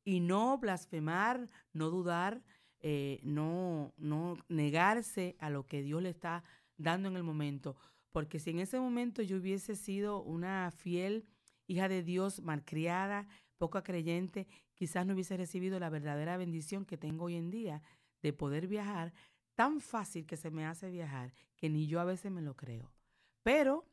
y 0.04 0.20
no 0.20 0.58
blasfemar, 0.58 1.50
no 1.72 1.90
dudar, 1.90 2.44
eh, 2.82 3.22
no, 3.24 3.94
no 3.96 4.38
negarse 4.50 5.38
a 5.40 5.50
lo 5.50 5.66
que 5.68 5.82
Dios 5.82 6.04
le 6.04 6.10
está 6.10 6.44
dando 6.76 7.08
en 7.08 7.16
el 7.16 7.24
momento. 7.24 7.78
Porque 8.14 8.40
si 8.40 8.52
en 8.52 8.60
ese 8.60 8.80
momento 8.80 9.22
yo 9.24 9.38
hubiese 9.38 9.76
sido 9.76 10.22
una 10.22 10.72
fiel 10.72 11.26
hija 11.68 11.90
de 11.90 12.04
Dios, 12.04 12.42
malcriada, 12.42 13.28
poco 13.58 13.82
creyente, 13.84 14.48
quizás 14.76 15.06
no 15.06 15.14
hubiese 15.14 15.36
recibido 15.36 15.80
la 15.80 15.90
verdadera 15.90 16.38
bendición 16.38 16.86
que 16.86 16.98
tengo 16.98 17.26
hoy 17.26 17.36
en 17.36 17.50
día 17.50 17.82
de 18.22 18.32
poder 18.32 18.68
viajar, 18.68 19.14
tan 19.56 19.82
fácil 19.82 20.26
que 20.26 20.38
se 20.38 20.52
me 20.52 20.66
hace 20.66 20.90
viajar, 20.92 21.34
que 21.58 21.70
ni 21.70 21.88
yo 21.88 22.00
a 22.00 22.06
veces 22.06 22.32
me 22.32 22.42
lo 22.42 22.56
creo. 22.56 22.94
Pero 23.42 23.90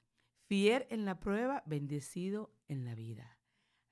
fiel 0.46 0.86
en 0.90 1.06
la 1.06 1.18
prueba, 1.18 1.62
bendecido 1.64 2.52
en 2.68 2.84
la 2.84 2.94
vida. 2.94 3.38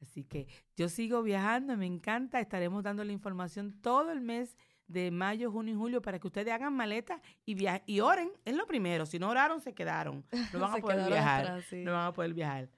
Así 0.03 0.25
que 0.25 0.47
yo 0.77 0.91
sigo 0.91 1.23
viajando, 1.23 1.77
me 1.77 1.87
encanta, 1.87 2.39
estaremos 2.39 2.83
dando 2.83 3.03
la 3.03 3.13
información 3.13 3.81
todo 3.81 4.13
el 4.13 4.21
mes 4.21 4.57
de 4.89 5.11
mayo, 5.11 5.53
junio 5.53 5.75
y 5.75 5.77
julio 5.77 6.03
para 6.03 6.19
que 6.19 6.27
ustedes 6.27 6.53
hagan 6.53 6.75
maletas 6.75 7.21
y 7.45 7.55
viajen 7.55 7.83
y 7.87 8.01
oren, 8.01 8.31
es 8.45 8.57
lo 8.57 8.67
primero, 8.67 9.07
si 9.07 9.19
no 9.19 9.29
oraron 9.29 9.61
se 9.61 9.75
quedaron, 9.75 10.25
no 10.53 10.61
van 10.61 10.73
a 10.73 10.77
poder 10.79 11.07
viajar, 11.07 11.63
no 11.73 11.93
van 11.93 12.07
a 12.07 12.13
poder 12.13 12.35
viajar. 12.35 12.69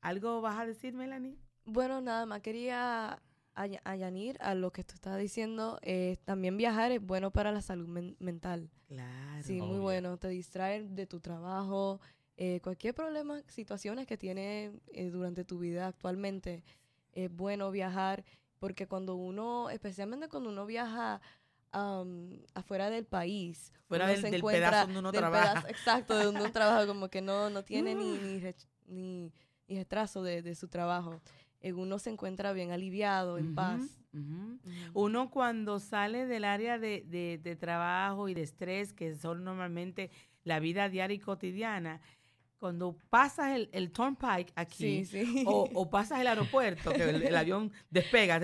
¿Algo 0.00 0.40
vas 0.40 0.58
a 0.58 0.66
decir, 0.66 0.94
Melanie? 0.94 1.36
Bueno, 1.66 2.00
nada 2.00 2.24
más 2.24 2.40
quería 2.40 3.22
añadir 3.84 4.38
a 4.40 4.54
lo 4.54 4.72
que 4.72 4.84
tú 4.84 4.94
estás 4.94 5.18
diciendo. 5.18 5.78
Eh, 5.82 6.16
también 6.24 6.56
viajar 6.56 6.92
es 6.92 7.04
bueno 7.04 7.30
para 7.30 7.52
la 7.52 7.60
salud 7.60 7.86
mental. 8.18 8.70
Claro. 8.88 9.42
Sí, 9.42 9.60
muy 9.60 9.78
bueno. 9.78 10.16
Te 10.16 10.28
distrae 10.28 10.84
de 10.84 11.06
tu 11.06 11.20
trabajo, 11.20 12.00
eh, 12.36 12.60
cualquier 12.62 12.94
problema, 12.94 13.42
situaciones 13.48 14.06
que 14.06 14.16
tienes 14.16 14.72
eh, 14.92 15.10
durante 15.10 15.44
tu 15.44 15.58
vida 15.58 15.86
actualmente. 15.86 16.64
Es 17.12 17.30
bueno 17.30 17.70
viajar 17.70 18.24
porque 18.58 18.86
cuando 18.86 19.16
uno, 19.16 19.70
especialmente 19.70 20.28
cuando 20.28 20.50
uno 20.50 20.66
viaja 20.66 21.20
afuera 21.72 22.90
del 22.90 23.04
país. 23.04 23.72
Fuera 23.86 24.06
del, 24.06 24.22
del, 24.22 24.42
pedazo 24.42 24.86
donde 24.86 24.98
uno 25.00 25.12
trabaja. 25.12 25.68
exacto, 25.68 26.16
de 26.16 26.24
donde 26.24 26.40
uno 26.40 26.52
trabaja, 26.52 26.86
como 26.86 27.08
que 27.08 27.20
no, 27.20 27.50
no 27.50 27.64
tiene 27.64 27.94
ni, 27.94 28.12
ni, 28.18 28.42
ni, 28.86 29.32
ni 29.68 29.76
retraso 29.76 30.22
de, 30.22 30.42
de, 30.42 30.54
su 30.54 30.68
trabajo. 30.68 31.20
Eh, 31.60 31.72
uno 31.72 31.98
se 31.98 32.10
encuentra 32.10 32.52
bien 32.52 32.70
aliviado, 32.70 33.38
en 33.38 33.54
paz. 33.54 33.82
Uno 34.92 35.30
cuando 35.30 35.78
sale 35.78 36.26
del 36.26 36.44
área 36.44 36.78
de, 36.78 37.04
de, 37.06 37.38
de, 37.42 37.56
trabajo 37.56 38.28
y 38.28 38.34
de 38.34 38.42
estrés, 38.42 38.92
que 38.92 39.14
son 39.14 39.44
normalmente 39.44 40.10
la 40.42 40.58
vida 40.58 40.88
diaria 40.88 41.14
y 41.14 41.20
cotidiana, 41.20 42.00
cuando 42.60 42.94
pasas 43.08 43.56
el, 43.56 43.70
el 43.72 43.90
turnpike 43.90 44.52
aquí 44.54 45.02
O, 45.46 45.88
pasas 45.90 46.20
el 46.20 46.26
aeropuerto, 46.26 46.92
que 46.92 47.02
el, 47.02 47.34
avión 47.34 47.72
despega, 47.88 48.38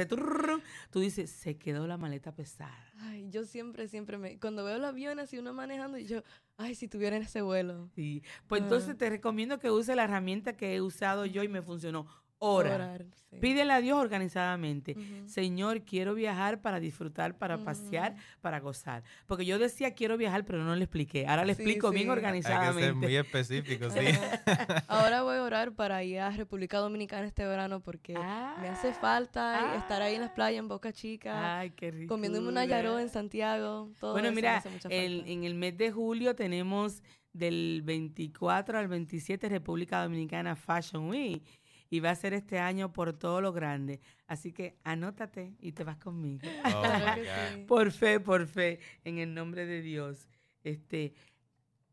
tú 0.91 1.01
dices, 1.01 1.31
se 1.31 1.59
quedó 1.59 1.87
la 1.87 1.99
maleta 1.99 2.35
pesada. 2.35 2.93
Ay, 2.99 3.29
yo 3.29 3.45
siempre, 3.45 3.89
siempre 3.89 4.17
me... 4.17 4.41
Cuando 4.41 4.65
veo 4.65 4.77
el 4.77 4.85
avión 4.85 5.21
así 5.21 5.39
uno 5.39 5.53
manejando, 5.53 5.99
y 5.99 6.07
yo, 6.07 6.23
ay, 6.57 6.75
si 6.75 6.89
tuviera 6.89 7.17
en 7.17 7.25
ese 7.25 7.43
vuelo. 7.43 7.91
Sí, 7.95 8.23
pues 8.47 8.63
entonces 8.63 8.97
te 8.97 9.11
recomiendo 9.11 9.59
que 9.59 9.71
use 9.71 9.95
la 9.95 10.05
herramienta 10.05 10.57
que 10.57 10.75
he 10.75 10.81
usado 10.81 11.27
yo 11.27 11.43
y 11.43 11.49
me 11.49 11.61
funcionó 11.61 12.07
Ora. 12.39 12.99
Pídele 13.41 13.73
a 13.73 13.81
Dios 13.81 13.99
organizadamente. 13.99 14.97
Señor, 15.27 15.83
quiero 15.83 16.15
viajar 16.15 16.61
para 16.61 16.81
disfrutar, 16.81 17.37
para 17.37 17.59
pasear, 17.59 18.17
para 18.41 18.61
gozar. 18.61 19.03
Porque 19.27 19.45
yo 19.45 19.59
decía 19.59 19.95
quiero 19.95 20.17
viajar, 20.17 20.45
pero 20.45 20.65
no 20.65 20.75
le 20.75 20.85
expliqué. 20.85 21.27
Ahora 21.27 21.45
le 21.45 21.53
explico 21.53 21.91
bien 21.91 22.09
organizadamente. 22.11 22.69
Hay 22.69 22.75
que 22.75 22.85
ser 22.85 22.95
muy 22.95 23.17
específico, 23.17 23.91
sí. 23.91 23.99
Ahora 24.89 25.23
voy 25.23 25.37
a 25.37 25.43
orar 25.43 25.73
para 25.73 26.03
ir 26.03 26.21
a 26.21 26.31
República 26.31 26.79
Dominicana 26.79 27.27
este 27.27 27.47
verano 27.47 27.81
porque 27.81 28.15
me 28.15 28.69
hace 28.69 28.93
falta 28.95 29.77
estar 29.77 30.03
ahí 30.03 30.15
en 30.15 30.23
las 30.23 30.31
playas 30.31 30.61
en 30.61 30.69
Boca 30.69 30.93
Chica. 30.93 31.59
Ay, 31.59 31.71
qué 31.71 31.91
rico. 31.91 32.15
Comiéndome 32.15 32.49
una 32.49 32.65
yaró 32.65 32.99
en 32.99 33.09
Santiago. 33.09 33.91
Todo 34.01 34.13
bueno, 34.13 34.33
mira, 34.33 34.63
en 34.89 35.45
el 35.45 35.55
mes 35.55 35.77
de 35.77 35.91
julio 35.91 36.35
tenemos 36.35 37.03
del 37.33 37.83
24 37.85 38.79
al 38.79 38.89
27 38.89 39.49
República 39.49 40.03
Dominicana 40.03 40.57
Fashion 40.57 41.11
Week 41.11 41.43
y 41.91 42.01
va 42.01 42.11
a 42.11 42.15
ser 42.15 42.35
este 42.35 42.59
año 42.59 42.93
por 42.93 43.13
todo 43.13 43.41
lo 43.41 43.53
grande. 43.53 44.01
Así 44.27 44.53
que 44.53 44.77
anótate 44.85 45.55
y 45.61 45.73
te 45.73 45.85
vas 45.85 45.99
conmigo. 45.99 46.49
Oh, 46.65 46.83
por 47.69 47.93
fe, 47.93 48.21
por 48.21 48.47
fe, 48.47 48.81
en 49.05 49.19
el 49.19 49.35
nombre 49.35 49.67
de 49.67 49.83
Dios. 49.83 50.29
Este, 50.65 51.15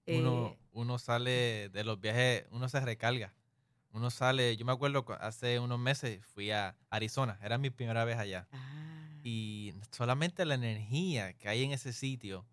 uno, 0.07 0.47
eh, 0.47 0.57
uno 0.71 0.97
sale 0.99 1.69
de 1.69 1.83
los 1.83 1.99
viajes, 1.99 2.45
uno 2.51 2.69
se 2.69 2.79
recarga. 2.79 3.33
Uno 3.91 4.09
sale, 4.09 4.57
yo 4.57 4.65
me 4.65 4.71
acuerdo 4.71 5.05
hace 5.19 5.59
unos 5.59 5.79
meses 5.79 6.25
fui 6.25 6.49
a 6.49 6.75
Arizona, 6.89 7.37
era 7.43 7.59
mi 7.59 7.69
primera 7.69 8.03
vez 8.05 8.17
allá. 8.17 8.47
Ah. 8.51 9.19
Y 9.23 9.75
solamente 9.91 10.45
la 10.45 10.55
energía 10.55 11.33
que 11.33 11.47
hay 11.47 11.63
en 11.63 11.71
ese 11.71 11.93
sitio, 11.93 12.45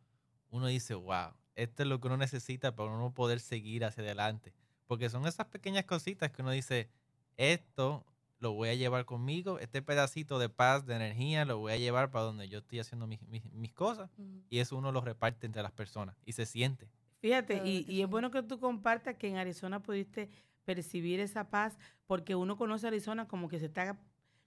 uno 0.50 0.66
dice, 0.66 0.94
wow, 0.94 1.32
esto 1.54 1.82
es 1.82 1.88
lo 1.88 1.98
que 1.98 2.08
uno 2.08 2.18
necesita 2.18 2.76
para 2.76 2.90
uno 2.90 3.12
poder 3.14 3.40
seguir 3.40 3.84
hacia 3.86 4.02
adelante. 4.02 4.52
Porque 4.86 5.08
son 5.08 5.26
esas 5.26 5.46
pequeñas 5.46 5.84
cositas 5.84 6.30
que 6.30 6.42
uno 6.42 6.50
dice, 6.50 6.90
esto 7.36 8.04
lo 8.40 8.52
voy 8.52 8.70
a 8.70 8.74
llevar 8.74 9.04
conmigo, 9.04 9.58
este 9.58 9.82
pedacito 9.82 10.38
de 10.38 10.48
paz, 10.48 10.86
de 10.86 10.96
energía, 10.96 11.44
lo 11.44 11.58
voy 11.58 11.72
a 11.72 11.76
llevar 11.76 12.10
para 12.10 12.24
donde 12.24 12.48
yo 12.48 12.58
estoy 12.58 12.80
haciendo 12.80 13.06
mis, 13.06 13.20
cosas. 13.74 14.10
Y 14.48 14.58
eso 14.58 14.76
uno 14.76 14.92
lo 14.92 15.02
reparte 15.02 15.46
entre 15.46 15.62
las 15.62 15.72
personas 15.72 16.16
y 16.24 16.32
se 16.32 16.46
siente. 16.46 16.88
Fíjate, 17.20 17.62
y, 17.66 18.00
es 18.00 18.08
bueno 18.08 18.30
que 18.30 18.42
tú 18.42 18.58
compartas 18.58 19.16
que 19.16 19.28
en 19.28 19.36
Arizona 19.36 19.82
pudiste 19.82 20.30
percibir 20.64 21.20
esa 21.20 21.50
paz, 21.50 21.76
porque 22.06 22.34
uno 22.34 22.56
conoce 22.56 22.86
Arizona 22.86 23.28
como 23.28 23.48
que 23.48 23.58
se 23.58 23.66
está 23.66 23.98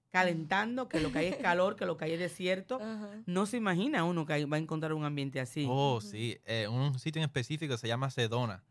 calentando, 0.09 0.89
que 0.89 0.99
lo 0.99 1.11
que 1.11 1.19
hay 1.19 1.25
es 1.27 1.37
calor, 1.37 1.75
que 1.75 1.85
lo 1.85 1.97
que 1.97 2.05
hay 2.05 2.13
es 2.13 2.19
desierto. 2.19 2.79
No 3.27 3.45
se 3.45 3.57
imagina 3.57 4.03
uno 4.05 4.25
que 4.25 4.45
va 4.45 4.57
a 4.57 4.59
encontrar 4.59 4.93
un 4.93 5.05
ambiente 5.05 5.39
así. 5.39 5.67
Oh, 5.69 6.01
sí. 6.01 6.39
Eh, 6.45 6.67
un 6.67 6.97
sitio 6.97 7.19
en 7.19 7.25
específico 7.25 7.77
se 7.77 7.87
llama 7.87 8.09
Sedona 8.09 8.63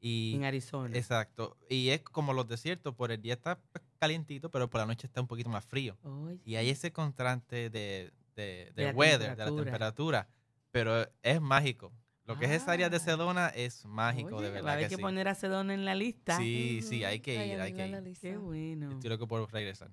en 0.00 0.44
Arizona. 0.44 0.96
Exacto. 0.96 1.56
Y 1.68 1.90
es 1.90 2.00
como 2.00 2.32
los 2.32 2.48
desiertos, 2.48 2.94
por 2.94 3.12
el 3.12 3.20
día 3.20 3.34
está 3.34 3.58
pues, 3.58 3.84
calientito, 3.98 4.50
pero 4.50 4.68
por 4.68 4.80
la 4.80 4.86
noche 4.86 5.06
está 5.06 5.20
un 5.20 5.26
poquito 5.26 5.50
más 5.50 5.64
frío. 5.64 5.96
Y 6.44 6.56
hay 6.56 6.70
ese 6.70 6.92
contraste 6.92 7.70
de, 7.70 8.12
de, 8.36 8.92
weather, 8.94 9.36
de 9.36 9.44
la 9.44 9.54
temperatura, 9.54 10.28
pero 10.70 11.06
es 11.22 11.40
mágico. 11.40 11.92
Lo 12.26 12.38
que 12.38 12.44
es 12.44 12.52
esa 12.52 12.72
área 12.72 12.88
de 12.88 12.96
ah. 12.96 13.00
Sedona 13.00 13.48
es 13.48 13.84
mágico, 13.84 14.40
de 14.40 14.50
verdad. 14.50 14.76
Hay 14.76 14.88
que, 14.88 14.98
poner 14.98 15.26
a 15.26 15.34
Sedona 15.34 15.74
en 15.74 15.84
la 15.84 15.96
lista. 15.96 16.36
Sí, 16.36 16.80
sí, 16.80 17.02
hay 17.02 17.18
que 17.18 17.46
ir, 17.46 17.60
hay 17.60 17.72
que 17.72 17.88
ir. 17.88 18.18
Qué 18.20 18.36
bueno. 18.36 18.92
Estoy 18.92 19.10
loco 19.10 19.26
por 19.26 19.52
regresar. 19.52 19.90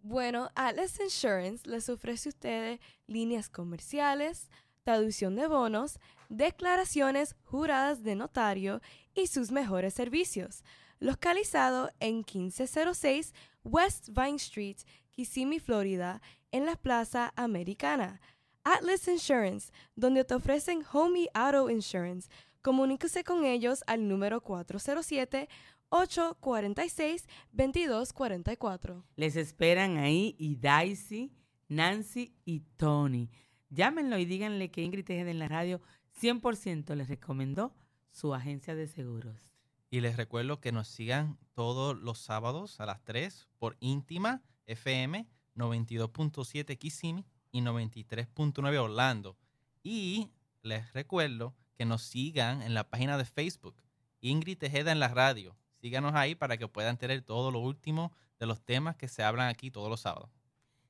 Bueno, 0.00 0.50
Atlas 0.54 0.98
Insurance 1.00 1.66
les 1.68 1.88
ofrece 1.88 2.28
a 2.28 2.30
ustedes 2.30 2.80
líneas 3.06 3.48
comerciales, 3.48 4.50
traducción 4.82 5.36
de 5.36 5.46
bonos, 5.46 5.98
declaraciones 6.28 7.36
juradas 7.44 8.02
de 8.02 8.16
notario 8.16 8.80
y 9.14 9.26
sus 9.28 9.50
mejores 9.50 9.94
servicios. 9.94 10.62
Localizado 11.00 11.90
en 12.00 12.18
1506 12.18 13.34
West 13.64 14.08
Vine 14.10 14.36
Street, 14.36 14.76
Kissimmee, 15.10 15.60
Florida, 15.60 16.20
en 16.50 16.66
la 16.66 16.76
Plaza 16.76 17.32
Americana. 17.36 18.20
Atlas 18.64 19.06
Insurance, 19.08 19.70
donde 19.94 20.24
te 20.24 20.34
ofrecen 20.34 20.82
Home 20.92 21.28
Auto 21.34 21.68
Insurance. 21.68 22.30
Comuníquese 22.62 23.22
con 23.24 23.44
ellos 23.44 23.84
al 23.86 24.08
número 24.08 24.40
407 24.40 25.48
846 25.90 27.28
2244. 27.52 29.04
Les 29.16 29.36
esperan 29.36 29.98
ahí 29.98 30.34
y 30.38 30.56
Daisy, 30.56 31.32
Nancy 31.68 32.34
y 32.44 32.60
Tony. 32.76 33.30
Llámenlo 33.68 34.18
y 34.18 34.24
díganle 34.24 34.70
que 34.70 34.82
Ingrid 34.82 35.04
Tejeda 35.04 35.30
en 35.30 35.38
la 35.38 35.48
radio 35.48 35.80
100% 36.20 36.94
les 36.94 37.08
recomendó 37.08 37.74
su 38.14 38.32
agencia 38.32 38.76
de 38.76 38.86
seguros. 38.86 39.52
Y 39.90 40.00
les 40.00 40.16
recuerdo 40.16 40.60
que 40.60 40.70
nos 40.70 40.86
sigan 40.86 41.36
todos 41.52 41.98
los 41.98 42.18
sábados 42.18 42.80
a 42.80 42.86
las 42.86 43.02
3 43.02 43.48
por 43.58 43.76
Íntima 43.80 44.40
FM 44.66 45.26
92.7 45.56 46.78
Kissimmee 46.78 47.26
y 47.50 47.60
93.9 47.60 48.76
Orlando. 48.78 49.36
Y 49.82 50.30
les 50.62 50.92
recuerdo 50.92 51.54
que 51.76 51.84
nos 51.84 52.02
sigan 52.02 52.62
en 52.62 52.72
la 52.72 52.88
página 52.88 53.18
de 53.18 53.24
Facebook, 53.24 53.82
Ingrid 54.20 54.58
Tejeda 54.58 54.92
en 54.92 55.00
la 55.00 55.08
radio. 55.08 55.56
Síganos 55.80 56.14
ahí 56.14 56.36
para 56.36 56.56
que 56.56 56.68
puedan 56.68 56.96
tener 56.96 57.20
todo 57.22 57.50
lo 57.50 57.58
último 57.58 58.12
de 58.38 58.46
los 58.46 58.62
temas 58.62 58.96
que 58.96 59.08
se 59.08 59.24
hablan 59.24 59.48
aquí 59.48 59.72
todos 59.72 59.90
los 59.90 60.00
sábados. 60.00 60.30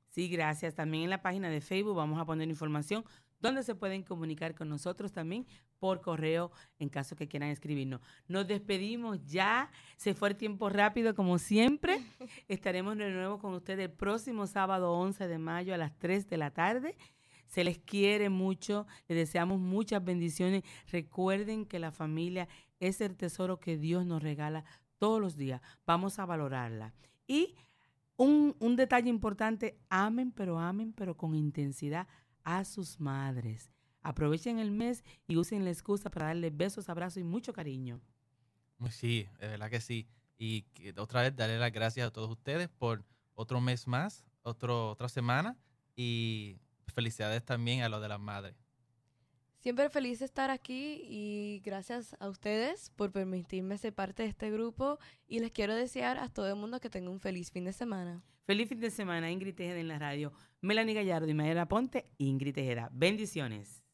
Sí, 0.09 0.29
gracias. 0.29 0.75
También 0.75 1.05
en 1.05 1.09
la 1.09 1.21
página 1.21 1.49
de 1.49 1.59
Facebook 1.59 1.95
vamos 1.95 2.19
a 2.19 2.25
poner 2.25 2.47
información 2.47 3.03
donde 3.39 3.63
se 3.63 3.75
pueden 3.75 4.03
comunicar 4.03 4.55
con 4.55 4.69
nosotros 4.69 5.11
también 5.11 5.45
por 5.79 6.01
correo 6.01 6.51
en 6.79 6.89
caso 6.89 7.15
que 7.15 7.27
quieran 7.27 7.49
escribirnos. 7.49 8.01
Nos 8.27 8.47
despedimos 8.47 9.23
ya, 9.25 9.69
se 9.97 10.13
fue 10.13 10.29
el 10.29 10.35
tiempo 10.35 10.69
rápido 10.69 11.13
como 11.15 11.37
siempre. 11.37 11.99
Estaremos 12.47 12.97
de 12.97 13.11
nuevo 13.11 13.39
con 13.39 13.53
ustedes 13.53 13.85
el 13.85 13.91
próximo 13.91 14.47
sábado 14.47 14.93
11 14.93 15.27
de 15.27 15.37
mayo 15.37 15.73
a 15.73 15.77
las 15.77 15.97
3 15.99 16.27
de 16.27 16.37
la 16.37 16.51
tarde. 16.51 16.97
Se 17.47 17.63
les 17.63 17.77
quiere 17.77 18.29
mucho, 18.29 18.87
les 19.07 19.17
deseamos 19.17 19.59
muchas 19.59 20.03
bendiciones. 20.03 20.63
Recuerden 20.91 21.65
que 21.65 21.77
la 21.79 21.91
familia 21.91 22.47
es 22.79 23.01
el 23.01 23.15
tesoro 23.15 23.59
que 23.59 23.77
Dios 23.77 24.05
nos 24.05 24.23
regala 24.23 24.65
todos 24.97 25.21
los 25.21 25.35
días. 25.35 25.61
Vamos 25.85 26.17
a 26.19 26.25
valorarla. 26.25 26.93
Y 27.27 27.55
Un, 28.17 28.55
un 28.59 28.77
detalle 28.77 29.09
importante, 29.09 29.77
amen, 29.89 30.31
pero 30.31 30.57
amen, 30.57 30.93
pero 30.93 31.17
con 31.17 31.35
intensidad 31.35 32.07
a 32.45 32.63
sus 32.63 32.99
madres. 33.01 33.69
Aprovechen 34.01 34.59
el 34.59 34.71
mes 34.71 35.03
y 35.27 35.35
usen 35.35 35.65
la 35.65 35.71
excusa 35.71 36.09
para 36.09 36.27
darle 36.27 36.51
besos, 36.51 36.87
abrazos 36.87 37.17
y 37.17 37.23
mucho 37.23 37.51
cariño. 37.51 37.99
Sí, 38.89 39.27
de 39.39 39.47
verdad 39.47 39.69
que 39.69 39.81
sí. 39.81 40.07
Y 40.37 40.65
otra 40.97 41.23
vez 41.23 41.35
darle 41.35 41.57
las 41.57 41.71
gracias 41.71 42.07
a 42.07 42.11
todos 42.11 42.29
ustedes 42.29 42.69
por 42.69 43.03
otro 43.33 43.59
mes 43.59 43.87
más, 43.87 44.25
otro, 44.43 44.91
otra 44.91 45.09
semana. 45.09 45.57
Y 45.95 46.59
felicidades 46.87 47.43
también 47.43 47.81
a 47.81 47.89
los 47.89 48.01
de 48.01 48.09
las 48.09 48.19
madres. 48.19 48.55
Siempre 49.59 49.89
feliz 49.89 50.19
de 50.19 50.25
estar 50.25 50.51
aquí 50.51 51.01
y 51.09 51.61
gracias 51.65 52.15
a 52.19 52.29
ustedes 52.29 52.91
por 52.91 53.11
permitirme 53.11 53.79
ser 53.79 53.95
parte 53.95 54.21
de 54.21 54.29
este 54.29 54.51
grupo 54.51 54.99
y 55.27 55.39
les 55.39 55.51
quiero 55.51 55.73
desear 55.73 56.19
a 56.19 56.29
todo 56.29 56.47
el 56.47 56.55
mundo 56.55 56.79
que 56.79 56.91
tenga 56.91 57.09
un 57.09 57.19
feliz 57.19 57.49
fin 57.49 57.65
de 57.65 57.73
semana. 57.73 58.23
Feliz 58.45 58.69
fin 58.69 58.79
de 58.79 58.91
semana, 58.91 59.31
Ingrid 59.31 59.55
Tejeda 59.55 59.79
en 59.79 59.87
la 59.87 59.97
radio. 59.97 60.31
Melanie 60.61 60.93
Gallardo 60.93 61.27
y 61.27 61.33
Mayra 61.33 61.67
Ponte, 61.67 62.05
Ingrid 62.19 62.53
Tejeda. 62.53 62.89
Bendiciones. 62.93 63.84